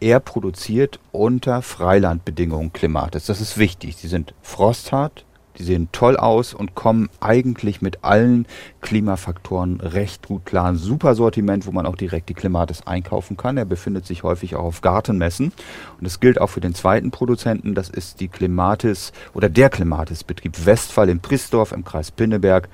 er 0.00 0.20
produziert 0.20 1.00
unter 1.12 1.62
Freilandbedingungen 1.62 2.72
Klimatis. 2.72 3.26
Das 3.26 3.40
ist 3.40 3.58
wichtig. 3.58 3.96
Sie 3.96 4.08
sind 4.08 4.34
frosthart, 4.42 5.24
die 5.58 5.62
sehen 5.62 5.88
toll 5.92 6.16
aus 6.16 6.52
und 6.52 6.74
kommen 6.74 7.08
eigentlich 7.20 7.80
mit 7.80 8.02
allen 8.02 8.46
Klimafaktoren 8.80 9.80
recht 9.80 10.26
gut 10.26 10.44
klar. 10.44 10.66
Ein 10.66 10.76
super 10.76 11.14
Sortiment, 11.14 11.66
wo 11.66 11.72
man 11.72 11.86
auch 11.86 11.96
direkt 11.96 12.28
die 12.28 12.34
Klimatis 12.34 12.86
einkaufen 12.86 13.36
kann. 13.36 13.56
Er 13.56 13.64
befindet 13.64 14.04
sich 14.04 14.24
häufig 14.24 14.56
auch 14.56 14.64
auf 14.64 14.80
Gartenmessen. 14.80 15.46
Und 15.46 16.04
das 16.04 16.20
gilt 16.20 16.40
auch 16.40 16.48
für 16.48 16.60
den 16.60 16.74
zweiten 16.74 17.10
Produzenten. 17.10 17.74
Das 17.74 17.88
ist 17.88 18.20
die 18.20 18.28
Klimatis 18.28 19.12
oder 19.32 19.48
der 19.48 19.70
Klimatis-Betrieb 19.70 20.66
Westphal 20.66 21.08
in 21.08 21.20
Prisdorf 21.20 21.72
im 21.72 21.84
Kreis 21.84 22.10
Pinneberg. 22.10 22.68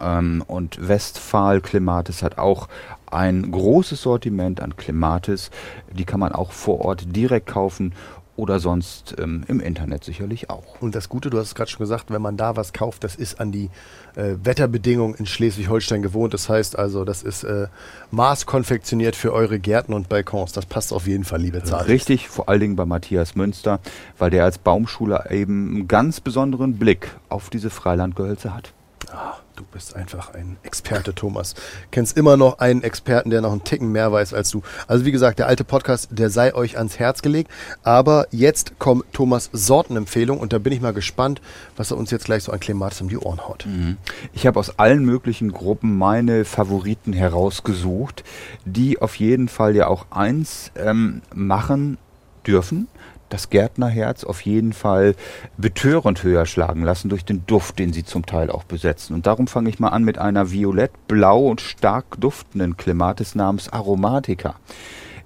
Ähm, 0.00 0.42
und 0.46 0.88
Westphal 0.88 1.60
Clematis 1.60 2.22
hat 2.22 2.38
auch 2.38 2.68
ein 3.10 3.50
großes 3.50 4.02
Sortiment 4.02 4.60
an 4.60 4.76
Clematis. 4.76 5.50
Die 5.92 6.04
kann 6.04 6.20
man 6.20 6.32
auch 6.32 6.52
vor 6.52 6.80
Ort 6.80 7.14
direkt 7.14 7.46
kaufen 7.46 7.92
oder 8.36 8.58
sonst 8.58 9.14
ähm, 9.18 9.44
im 9.46 9.60
Internet 9.60 10.04
sicherlich 10.04 10.50
auch. 10.50 10.80
Und 10.80 10.94
das 10.94 11.08
Gute, 11.08 11.30
du 11.30 11.38
hast 11.38 11.48
es 11.48 11.54
gerade 11.54 11.70
schon 11.70 11.78
gesagt, 11.78 12.10
wenn 12.10 12.22
man 12.22 12.36
da 12.36 12.56
was 12.56 12.72
kauft, 12.72 13.04
das 13.04 13.14
ist 13.14 13.40
an 13.40 13.52
die 13.52 13.70
äh, 14.16 14.34
Wetterbedingungen 14.42 15.14
in 15.14 15.26
Schleswig-Holstein 15.26 16.02
gewohnt. 16.02 16.34
Das 16.34 16.48
heißt 16.48 16.76
also, 16.76 17.04
das 17.04 17.22
ist 17.22 17.44
äh, 17.44 17.68
maßkonfektioniert 18.10 19.14
für 19.14 19.32
eure 19.32 19.60
Gärten 19.60 19.92
und 19.92 20.08
Balkons. 20.08 20.52
Das 20.52 20.66
passt 20.66 20.92
auf 20.92 21.06
jeden 21.06 21.24
Fall, 21.24 21.40
liebe 21.40 21.62
Zahlen. 21.62 21.86
Richtig, 21.86 22.28
vor 22.28 22.48
allen 22.48 22.60
Dingen 22.60 22.76
bei 22.76 22.86
Matthias 22.86 23.36
Münster, 23.36 23.78
weil 24.18 24.30
der 24.30 24.44
als 24.44 24.58
Baumschuler 24.58 25.30
eben 25.30 25.68
einen 25.68 25.88
ganz 25.88 26.20
besonderen 26.20 26.76
Blick 26.76 27.10
auf 27.28 27.50
diese 27.50 27.70
Freilandgehölze 27.70 28.52
hat. 28.52 28.72
Ah, 29.12 29.34
du 29.56 29.64
bist 29.64 29.94
einfach 29.96 30.34
ein 30.34 30.56
Experte, 30.62 31.14
Thomas. 31.14 31.54
Kennst 31.90 32.16
immer 32.16 32.36
noch 32.36 32.58
einen 32.58 32.82
Experten, 32.82 33.30
der 33.30 33.40
noch 33.40 33.52
einen 33.52 33.64
Ticken 33.64 33.92
mehr 33.92 34.10
weiß 34.10 34.34
als 34.34 34.50
du. 34.50 34.62
Also 34.86 35.04
wie 35.04 35.12
gesagt, 35.12 35.38
der 35.38 35.46
alte 35.46 35.64
Podcast, 35.64 36.08
der 36.10 36.30
sei 36.30 36.54
euch 36.54 36.76
ans 36.76 36.98
Herz 36.98 37.22
gelegt. 37.22 37.50
Aber 37.82 38.26
jetzt 38.30 38.78
kommt 38.78 39.12
Thomas 39.12 39.50
Sortenempfehlung 39.52 40.38
und 40.38 40.52
da 40.52 40.58
bin 40.58 40.72
ich 40.72 40.80
mal 40.80 40.92
gespannt, 40.92 41.40
was 41.76 41.90
er 41.90 41.96
uns 41.96 42.10
jetzt 42.10 42.24
gleich 42.24 42.44
so 42.44 42.52
an 42.52 42.60
Clematis 42.60 43.00
um 43.00 43.08
die 43.08 43.18
Ohren 43.18 43.46
haut. 43.46 43.66
Mhm. 43.66 43.96
Ich 44.32 44.46
habe 44.46 44.58
aus 44.58 44.78
allen 44.78 45.04
möglichen 45.04 45.52
Gruppen 45.52 45.96
meine 45.96 46.44
Favoriten 46.44 47.12
herausgesucht, 47.12 48.24
die 48.64 49.00
auf 49.00 49.16
jeden 49.16 49.48
Fall 49.48 49.76
ja 49.76 49.86
auch 49.86 50.06
eins 50.10 50.72
ähm, 50.76 51.22
machen 51.32 51.98
dürfen 52.46 52.88
das 53.34 53.50
Gärtnerherz 53.50 54.22
auf 54.22 54.42
jeden 54.42 54.72
Fall 54.72 55.16
betörend 55.56 56.22
höher 56.22 56.46
schlagen 56.46 56.84
lassen 56.84 57.08
durch 57.08 57.24
den 57.24 57.44
Duft, 57.46 57.80
den 57.80 57.92
sie 57.92 58.04
zum 58.04 58.24
Teil 58.26 58.48
auch 58.48 58.62
besetzen. 58.62 59.12
Und 59.12 59.26
darum 59.26 59.48
fange 59.48 59.68
ich 59.70 59.80
mal 59.80 59.88
an 59.88 60.04
mit 60.04 60.18
einer 60.18 60.52
violett-blau 60.52 61.48
und 61.48 61.60
stark 61.60 62.20
duftenden 62.20 62.76
Clematis 62.76 63.34
namens 63.34 63.68
Aromatica, 63.68 64.54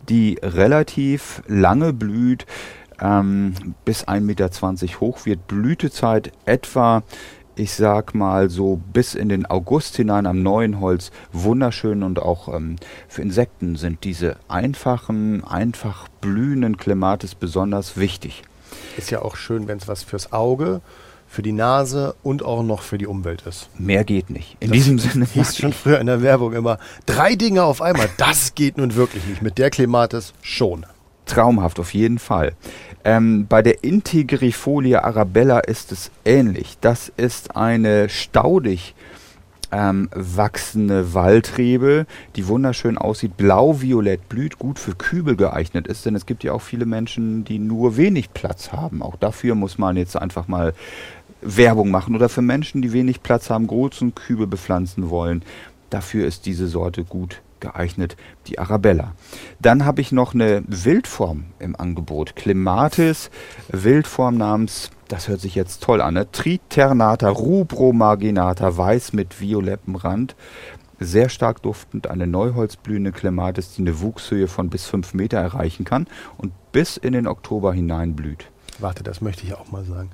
die 0.09 0.39
relativ 0.43 1.43
lange 1.47 1.93
blüht, 1.93 2.47
ähm, 2.99 3.53
bis 3.85 4.09
1,20 4.09 4.21
Meter 4.23 5.01
hoch 5.01 5.27
wird. 5.27 5.47
Blütezeit 5.47 6.33
etwa 6.47 7.03
ich 7.59 7.73
sag 7.75 8.15
mal 8.15 8.51
so 8.51 8.81
bis 8.93 9.15
in 9.15 9.29
den 9.29 9.47
August 9.47 9.97
hinein 9.97 10.27
am 10.27 10.43
neuen 10.43 10.81
Holz 10.81 11.11
wunderschön 11.33 12.03
und 12.03 12.21
auch 12.21 12.55
ähm, 12.55 12.77
für 13.09 13.23
Insekten 13.23 13.77
sind 13.77 14.05
diese 14.05 14.37
einfachen, 14.49 15.45
einfach 15.45 16.09
blühenden 16.21 16.77
Clematis 16.77 17.35
besonders 17.35 17.97
wichtig. 17.97 18.43
Ist 18.97 19.11
ja 19.11 19.23
auch 19.23 19.37
schön, 19.37 19.67
wenn 19.67 19.79
es 19.79 19.89
was 19.89 20.03
fürs 20.03 20.33
Auge, 20.33 20.81
für 21.27 21.43
die 21.43 21.53
Nase 21.53 22.15
und 22.23 22.43
auch 22.43 22.63
noch 22.63 22.83
für 22.83 22.97
die 22.97 23.07
Umwelt 23.07 23.43
ist. 23.43 23.69
Mehr 23.79 24.05
geht 24.05 24.31
nicht. 24.31 24.57
In 24.61 24.69
das 24.71 24.79
diesem 24.79 24.99
Sinne 24.99 25.27
hieß 25.33 25.59
schon 25.59 25.73
früher 25.73 26.01
in 26.01 26.07
der 26.07 26.23
Werbung 26.23 26.53
immer 26.53 26.79
drei 27.07 27.35
Dinge 27.35 27.65
auf 27.65 27.83
einmal. 27.83 28.09
Das 28.17 28.55
geht 28.55 28.79
nun 28.79 28.95
wirklich 28.95 29.27
nicht. 29.27 29.43
Mit 29.43 29.59
der 29.59 29.71
Clematis 29.71 30.33
schon. 30.43 30.87
Traumhaft 31.29 31.79
auf 31.79 31.95
jeden 31.95 32.19
Fall. 32.19 32.53
Ähm, 33.05 33.47
bei 33.49 33.63
der 33.63 33.85
Integrifolia 33.85 35.05
arabella 35.05 35.61
ist 35.61 35.93
es 35.93 36.11
ähnlich. 36.25 36.79
Das 36.81 37.13
ist 37.17 37.57
eine 37.57 38.09
staudig 38.09 38.95
ähm, 39.71 40.09
wachsende 40.15 41.15
Waldrebe, 41.15 42.07
die 42.37 42.49
wunderschön 42.49 42.99
aussieht, 42.99 43.37
blau-violett 43.37 44.29
blüht, 44.29 44.59
gut 44.59 44.79
für 44.79 44.95
Kübel 44.95 45.37
geeignet 45.37 45.87
ist, 45.87 46.07
denn 46.07 46.15
es 46.15 46.27
gibt 46.27 46.45
ja 46.45 46.53
auch 46.53 46.63
viele 46.63 46.87
Menschen, 46.87 47.45
die 47.45 47.59
nur 47.59 47.97
wenig 47.97 48.33
Platz 48.33 48.73
haben. 48.73 49.03
Auch 49.03 49.17
dafür 49.17 49.55
muss 49.55 49.79
man 49.79 49.97
jetzt 49.97 50.17
einfach 50.17 50.49
mal 50.49 50.73
Werbung 51.41 51.91
machen 51.91 52.17
oder 52.17 52.29
für 52.29 52.43
Menschen, 52.43 52.83
die 52.83 52.93
wenig 52.93 53.23
Platz 53.23 53.51
haben, 53.51 53.67
großen 53.67 54.15
Kübel 54.15 54.47
bepflanzen 54.47 55.11
wollen. 55.11 55.43
Dafür 55.91 56.27
ist 56.27 56.47
diese 56.47 56.67
Sorte 56.67 57.05
gut 57.05 57.41
geeignet, 57.61 58.17
die 58.47 58.59
Arabella. 58.59 59.13
Dann 59.61 59.85
habe 59.85 60.01
ich 60.01 60.13
noch 60.13 60.35
eine 60.35 60.63
Wildform 60.67 61.45
im 61.59 61.77
Angebot. 61.77 62.37
Clematis, 62.37 63.31
Wildform 63.69 64.37
namens, 64.37 64.91
das 65.09 65.29
hört 65.29 65.41
sich 65.41 65.55
jetzt 65.55 65.83
toll 65.83 66.01
an, 66.01 66.15
ne? 66.15 66.31
Triternata 66.31 67.29
rubromarginata, 67.29 68.77
weiß 68.77 69.13
mit 69.13 69.41
violettem 69.41 69.97
Rand. 69.97 70.37
Sehr 71.01 71.29
stark 71.29 71.63
duftend, 71.63 72.09
eine 72.09 72.27
neuholzblühende 72.27 73.13
Clematis, 73.13 73.75
die 73.75 73.83
eine 73.83 74.01
Wuchshöhe 74.01 74.49
von 74.49 74.69
bis 74.69 74.87
5 74.87 75.15
Meter 75.15 75.39
erreichen 75.39 75.85
kann 75.85 76.09
und 76.37 76.53
bis 76.73 76.97
in 76.97 77.13
den 77.13 77.29
Oktober 77.29 77.73
hinein 77.73 78.17
blüht. 78.17 78.51
Warte, 78.81 79.05
das 79.05 79.21
möchte 79.21 79.45
ich 79.45 79.55
auch 79.55 79.71
mal 79.71 79.85
sagen. 79.85 80.11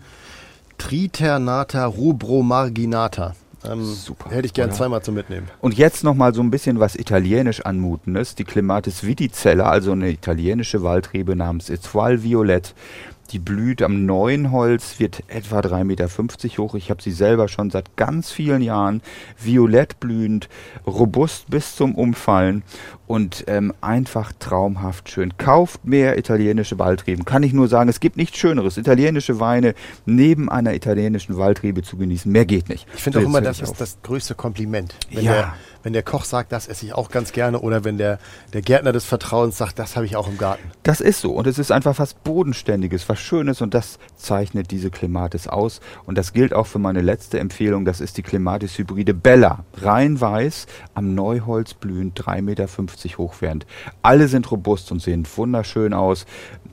Triternata 0.76 1.86
rubromarginata. 1.86 3.34
Ähm, 3.70 3.84
Super. 3.84 4.30
Hätte 4.30 4.46
ich 4.46 4.54
gern 4.54 4.68
oder? 4.68 4.76
zweimal 4.76 5.02
zum 5.02 5.14
Mitnehmen. 5.14 5.48
Und 5.60 5.74
jetzt 5.74 6.04
nochmal 6.04 6.34
so 6.34 6.42
ein 6.42 6.50
bisschen 6.50 6.80
was 6.80 6.96
italienisch 6.96 7.60
anmutendes. 7.62 8.34
Die 8.34 8.44
Clematis 8.44 9.04
viticella, 9.04 9.68
also 9.68 9.92
eine 9.92 10.10
italienische 10.10 10.82
Waldrebe 10.82 11.36
namens 11.36 11.70
Etoile 11.70 12.22
Violette. 12.22 12.70
Die 13.30 13.38
blüht 13.38 13.82
am 13.82 14.06
neuen 14.06 14.52
Holz, 14.52 14.98
wird 14.98 15.22
etwa 15.28 15.60
3,50 15.60 15.84
Meter 15.84 16.08
hoch. 16.58 16.74
Ich 16.74 16.90
habe 16.90 17.02
sie 17.02 17.10
selber 17.10 17.48
schon 17.48 17.70
seit 17.70 17.96
ganz 17.96 18.30
vielen 18.30 18.62
Jahren. 18.62 19.02
Violett 19.40 19.98
blühend, 20.00 20.48
robust 20.86 21.50
bis 21.50 21.74
zum 21.74 21.94
Umfallen 21.94 22.62
und 23.06 23.44
ähm, 23.46 23.72
einfach 23.80 24.32
traumhaft 24.38 25.10
schön. 25.10 25.36
Kauft 25.36 25.84
mehr 25.84 26.18
italienische 26.18 26.78
Waldreben. 26.78 27.24
Kann 27.24 27.42
ich 27.42 27.52
nur 27.52 27.68
sagen, 27.68 27.88
es 27.88 28.00
gibt 28.00 28.16
nichts 28.16 28.38
Schöneres. 28.38 28.76
Italienische 28.76 29.40
Weine 29.40 29.74
neben 30.06 30.48
einer 30.48 30.74
italienischen 30.74 31.36
Waldrebe 31.36 31.82
zu 31.82 31.96
genießen. 31.96 32.30
Mehr 32.30 32.46
geht 32.46 32.68
nicht. 32.68 32.86
Ich 32.94 33.02
finde 33.02 33.20
auch 33.20 33.24
immer, 33.24 33.40
das 33.40 33.60
ist 33.60 33.80
das 33.80 33.98
größte 34.02 34.34
Kompliment. 34.34 34.94
Wenn, 35.10 35.24
ja. 35.24 35.32
der, 35.32 35.54
wenn 35.84 35.92
der 35.92 36.02
Koch 36.02 36.24
sagt, 36.24 36.50
das 36.50 36.66
esse 36.66 36.86
ich 36.86 36.94
auch 36.94 37.10
ganz 37.10 37.30
gerne 37.30 37.60
oder 37.60 37.84
wenn 37.84 37.98
der, 37.98 38.18
der 38.52 38.62
Gärtner 38.62 38.92
des 38.92 39.04
Vertrauens 39.04 39.56
sagt, 39.56 39.78
das 39.78 39.94
habe 39.94 40.06
ich 40.06 40.16
auch 40.16 40.26
im 40.26 40.38
Garten. 40.38 40.72
Das 40.82 41.00
ist 41.00 41.20
so 41.20 41.30
und 41.32 41.46
es 41.46 41.58
ist 41.58 41.70
einfach 41.70 41.98
was 41.98 42.14
Bodenständiges, 42.14 43.08
was 43.08 43.20
Schönes 43.20 43.60
und 43.60 43.74
das 43.74 43.98
zeichnet 44.16 44.70
diese 44.70 44.90
Clematis 44.90 45.46
aus. 45.46 45.80
Und 46.06 46.18
das 46.18 46.32
gilt 46.32 46.54
auch 46.54 46.66
für 46.66 46.78
meine 46.78 47.02
letzte 47.02 47.38
Empfehlung, 47.38 47.84
das 47.84 48.00
ist 48.00 48.16
die 48.16 48.22
Clematis 48.22 48.78
Hybride 48.78 49.14
Bella. 49.14 49.64
Rein 49.74 50.20
weiß, 50.20 50.66
am 50.94 51.14
Neuholz 51.14 51.74
blühend, 51.74 52.18
3,50 52.18 52.42
Meter 52.42 52.66
hochwärend. 53.18 53.66
Alle 54.02 54.28
sind 54.28 54.50
robust 54.50 54.90
und 54.90 55.02
sehen 55.02 55.28
wunderschön 55.36 55.92
aus. 55.92 56.24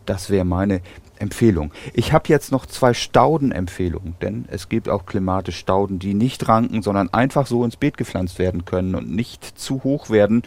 Das 0.06 0.30
wäre 0.30 0.46
meine 0.46 0.82
Empfehlung. 1.22 1.72
Ich 1.94 2.14
habe 2.14 2.28
jetzt 2.28 2.52
noch 2.52 2.66
zwei 2.66 2.94
Staudenempfehlungen, 2.94 4.16
denn 4.22 4.46
es 4.50 4.70
gibt 4.70 4.90
auch 4.90 5.06
klimatische 5.06 5.60
Stauden, 5.60 6.00
die 6.00 6.14
nicht 6.14 6.48
ranken, 6.48 6.82
sondern 6.82 7.14
einfach 7.14 7.46
so 7.46 7.64
ins 7.64 7.78
Beet 7.78 7.98
gepflanzt 7.98 8.40
werden 8.40 8.66
können 8.66 8.96
und 8.96 9.10
nicht 9.12 9.46
zu 9.46 9.84
hoch 9.84 10.10
werden. 10.10 10.42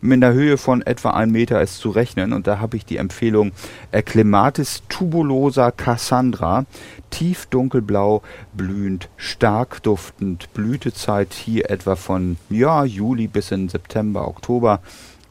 Mit 0.00 0.22
einer 0.22 0.32
Höhe 0.32 0.56
von 0.56 0.82
etwa 0.82 1.10
1 1.10 1.32
Meter 1.32 1.60
ist 1.60 1.78
zu 1.78 1.90
rechnen 1.90 2.32
und 2.32 2.46
da 2.46 2.60
habe 2.60 2.76
ich 2.76 2.84
die 2.84 2.96
Empfehlung 2.96 3.52
Clematis 3.90 4.82
tubulosa 4.88 5.72
Cassandra, 5.72 6.64
tief 7.10 7.46
dunkelblau, 7.46 8.22
blühend, 8.52 9.08
stark 9.16 9.82
duftend, 9.82 10.52
Blütezeit 10.54 11.34
hier 11.34 11.70
etwa 11.70 11.96
von 11.96 12.36
ja, 12.48 12.84
Juli 12.84 13.26
bis 13.26 13.50
in 13.50 13.68
September, 13.68 14.28
Oktober 14.28 14.80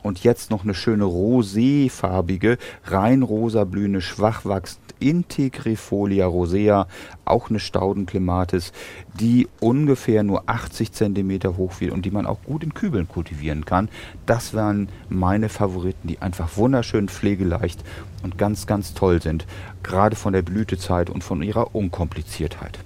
und 0.04 0.24
jetzt 0.24 0.52
noch 0.52 0.64
eine 0.64 0.74
schöne 0.74 1.06
roséfarbige, 1.06 2.58
rein 2.86 3.22
rosa 3.22 3.64
blühende, 3.64 4.02
schwach 4.02 4.46
wachsend 4.46 4.89
Integrifolia 5.00 6.26
rosea, 6.26 6.88
auch 7.26 7.50
eine 7.50 7.60
Staudenclematis, 7.60 8.72
die 9.20 9.48
ungefähr 9.60 10.24
nur 10.24 10.44
80 10.48 10.92
cm 10.92 11.58
hoch 11.58 11.80
wird 11.80 11.92
und 11.92 12.06
die 12.06 12.12
man 12.12 12.26
auch 12.26 12.42
gut 12.44 12.64
in 12.64 12.74
Kübeln 12.74 13.08
kultivieren 13.08 13.66
kann. 13.66 13.90
Das 14.26 14.54
wären 14.54 14.90
meine 15.10 15.50
Favoriten, 15.50 16.08
die 16.08 16.22
einfach 16.22 16.58
wunderschön 16.58 17.10
pflegeleicht 17.10 17.84
und 18.24 18.38
ganz, 18.38 18.68
ganz 18.68 18.94
toll 18.94 19.22
sind, 19.22 19.46
gerade 19.84 20.16
von 20.16 20.34
der 20.34 20.42
Blütezeit 20.42 21.10
und 21.10 21.24
von 21.24 21.42
ihrer 21.42 21.76
Unkompliziertheit. 21.76 22.80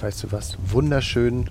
Weißt 0.00 0.24
du 0.24 0.32
was? 0.32 0.56
Wunderschön, 0.66 1.50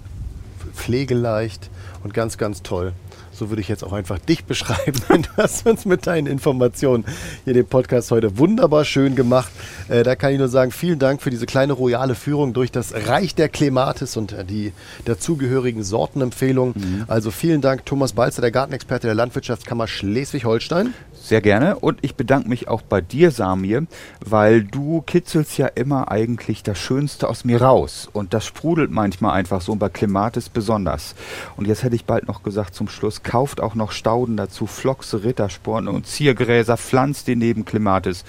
pflegeleicht 0.73 1.69
und 2.03 2.13
ganz, 2.13 2.37
ganz 2.37 2.63
toll. 2.63 2.93
So 3.39 3.49
würde 3.49 3.61
ich 3.61 3.69
jetzt 3.69 3.85
auch 3.85 3.93
einfach 3.93 4.19
dich 4.19 4.43
beschreiben. 4.43 4.99
Du 5.09 5.43
hast 5.43 5.65
uns 5.65 5.85
mit 5.85 6.07
deinen 6.07 6.27
Informationen 6.27 7.05
hier 7.45 7.53
den 7.53 7.65
Podcast 7.65 8.11
heute 8.11 8.37
wunderbar 8.37 8.83
schön 8.83 9.15
gemacht. 9.15 9.49
Äh, 9.87 10.03
da 10.03 10.15
kann 10.15 10.33
ich 10.33 10.37
nur 10.37 10.49
sagen, 10.49 10.71
vielen 10.71 10.99
Dank 10.99 11.21
für 11.21 11.29
diese 11.29 11.45
kleine 11.45 11.73
royale 11.73 12.15
Führung 12.15 12.53
durch 12.53 12.71
das 12.71 12.93
Reich 13.07 13.35
der 13.35 13.47
Klematis 13.47 14.17
und 14.17 14.33
äh, 14.33 14.43
die 14.43 14.73
dazugehörigen 15.05 15.83
Sortenempfehlungen. 15.83 16.73
Mhm. 16.75 17.05
Also 17.07 17.31
vielen 17.31 17.61
Dank, 17.61 17.85
Thomas 17.85 18.13
Balzer, 18.13 18.41
der 18.41 18.51
Gartenexperte 18.51 19.07
der 19.07 19.15
Landwirtschaftskammer 19.15 19.87
Schleswig-Holstein. 19.87 20.93
Sehr 21.21 21.41
gerne. 21.41 21.77
Und 21.77 21.99
ich 22.01 22.15
bedanke 22.15 22.49
mich 22.49 22.67
auch 22.67 22.81
bei 22.81 23.01
dir, 23.01 23.31
Samir, 23.31 23.85
weil 24.25 24.63
du 24.63 25.01
kitzelst 25.01 25.57
ja 25.57 25.67
immer 25.67 26.11
eigentlich 26.11 26.63
das 26.63 26.77
Schönste 26.77 27.29
aus 27.29 27.45
mir 27.45 27.61
raus. 27.61 28.09
Und 28.11 28.33
das 28.33 28.45
sprudelt 28.45 28.91
manchmal 28.91 29.33
einfach 29.33 29.61
so 29.61 29.73
und 29.73 29.79
bei 29.79 29.89
Klimatis 29.89 30.49
besonders. 30.49 31.15
Und 31.55 31.67
jetzt 31.67 31.83
hätte 31.83 31.95
ich 31.95 32.05
bald 32.05 32.27
noch 32.27 32.41
gesagt 32.41 32.73
zum 32.73 32.89
Schluss, 32.89 33.21
kauft 33.29 33.61
auch 33.61 33.75
noch 33.75 33.91
Stauden 33.91 34.37
dazu, 34.37 34.65
Flochse, 34.65 35.23
Rittersporn 35.23 35.87
und 35.87 36.07
Ziergräser, 36.07 36.77
pflanzt 36.77 37.27
die 37.27 37.35
neben 37.35 37.63
Klimatis. 37.63 38.25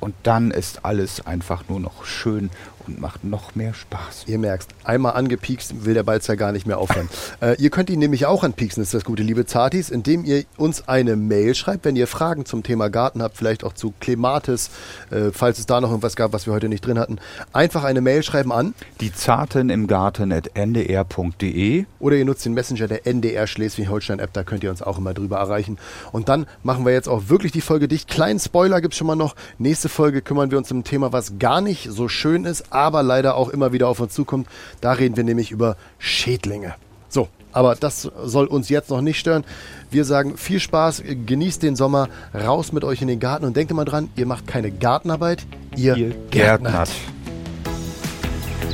Und 0.00 0.14
dann 0.22 0.50
ist 0.50 0.86
alles 0.86 1.26
einfach 1.26 1.64
nur 1.68 1.78
noch 1.78 2.06
schön 2.06 2.48
und 2.90 3.00
macht 3.00 3.24
noch 3.24 3.54
mehr 3.54 3.74
Spaß. 3.74 4.24
Ihr 4.26 4.38
merkt, 4.38 4.68
einmal 4.84 5.14
angepiekst 5.14 5.84
will 5.84 5.94
der 5.94 6.02
Balzer 6.02 6.36
gar 6.36 6.52
nicht 6.52 6.66
mehr 6.66 6.78
aufhören. 6.78 7.08
äh, 7.40 7.56
ihr 7.60 7.70
könnt 7.70 7.90
ihn 7.90 7.98
nämlich 7.98 8.26
auch 8.26 8.44
anpieksen, 8.44 8.82
ist 8.82 8.94
das 8.94 9.04
gute, 9.04 9.22
liebe 9.22 9.46
Zartis, 9.46 9.90
indem 9.90 10.24
ihr 10.24 10.44
uns 10.56 10.88
eine 10.88 11.16
Mail 11.16 11.54
schreibt, 11.54 11.84
wenn 11.84 11.96
ihr 11.96 12.06
Fragen 12.06 12.44
zum 12.44 12.62
Thema 12.62 12.88
Garten 12.88 13.22
habt, 13.22 13.36
vielleicht 13.36 13.64
auch 13.64 13.72
zu 13.72 13.94
Klematis, 14.00 14.70
äh, 15.10 15.30
falls 15.32 15.58
es 15.58 15.66
da 15.66 15.80
noch 15.80 15.90
irgendwas 15.90 16.16
gab, 16.16 16.32
was 16.32 16.46
wir 16.46 16.52
heute 16.52 16.68
nicht 16.68 16.84
drin 16.84 16.98
hatten. 16.98 17.18
Einfach 17.52 17.84
eine 17.84 18.00
Mail 18.00 18.22
schreiben 18.22 18.52
an. 18.52 18.74
Die 19.00 19.12
Zarten 19.12 19.70
im 19.70 19.86
Garten 19.86 20.32
at 20.32 20.50
ndr.de 20.54 21.84
Oder 21.98 22.16
ihr 22.16 22.24
nutzt 22.24 22.44
den 22.44 22.54
Messenger 22.54 22.88
der 22.88 23.06
NDR 23.06 23.46
Schleswig-Holstein-App, 23.46 24.32
da 24.32 24.42
könnt 24.42 24.64
ihr 24.64 24.70
uns 24.70 24.82
auch 24.82 24.98
immer 24.98 25.14
drüber 25.14 25.38
erreichen. 25.38 25.78
Und 26.12 26.28
dann 26.28 26.46
machen 26.62 26.84
wir 26.84 26.92
jetzt 26.92 27.08
auch 27.08 27.28
wirklich 27.28 27.52
die 27.52 27.60
Folge 27.60 27.88
dicht. 27.88 28.08
Kleinen 28.08 28.40
Spoiler 28.40 28.80
gibt 28.80 28.94
es 28.94 28.98
schon 28.98 29.06
mal 29.06 29.16
noch. 29.16 29.36
Nächste 29.58 29.88
Folge 29.88 30.22
kümmern 30.22 30.50
wir 30.50 30.58
uns 30.58 30.70
um 30.72 30.78
ein 30.78 30.84
Thema, 30.84 31.12
was 31.12 31.38
gar 31.38 31.60
nicht 31.60 31.88
so 31.90 32.08
schön 32.08 32.44
ist, 32.44 32.72
aber 32.80 33.02
leider 33.02 33.36
auch 33.36 33.48
immer 33.48 33.72
wieder 33.72 33.88
auf 33.88 34.00
uns 34.00 34.14
zukommt. 34.14 34.48
Da 34.80 34.92
reden 34.92 35.16
wir 35.16 35.24
nämlich 35.24 35.50
über 35.50 35.76
Schädlinge. 35.98 36.74
So, 37.08 37.28
aber 37.52 37.74
das 37.74 38.10
soll 38.24 38.46
uns 38.46 38.68
jetzt 38.68 38.90
noch 38.90 39.00
nicht 39.00 39.18
stören. 39.18 39.44
Wir 39.90 40.04
sagen 40.04 40.36
viel 40.36 40.60
Spaß, 40.60 41.02
genießt 41.26 41.62
den 41.62 41.76
Sommer, 41.76 42.08
raus 42.34 42.72
mit 42.72 42.84
euch 42.84 43.02
in 43.02 43.08
den 43.08 43.20
Garten 43.20 43.44
und 43.44 43.56
denkt 43.56 43.70
immer 43.70 43.84
dran, 43.84 44.10
ihr 44.16 44.26
macht 44.26 44.46
keine 44.46 44.70
Gartenarbeit, 44.70 45.46
ihr, 45.76 45.96
Ihr 45.96 46.10
gärtnert. 46.30 46.88
Gärtnert. 46.90 46.90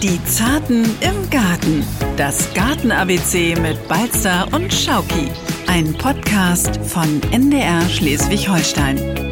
Die 0.02 0.22
Zarten 0.26 0.84
im 1.00 1.30
Garten. 1.30 1.82
Das 2.18 2.52
Garten-ABC 2.52 3.56
mit 3.60 3.88
Balzer 3.88 4.46
und 4.52 4.72
Schauki. 4.72 5.30
Ein 5.68 5.94
Podcast 5.94 6.76
von 6.84 7.22
NDR 7.32 7.80
Schleswig-Holstein. 7.88 9.25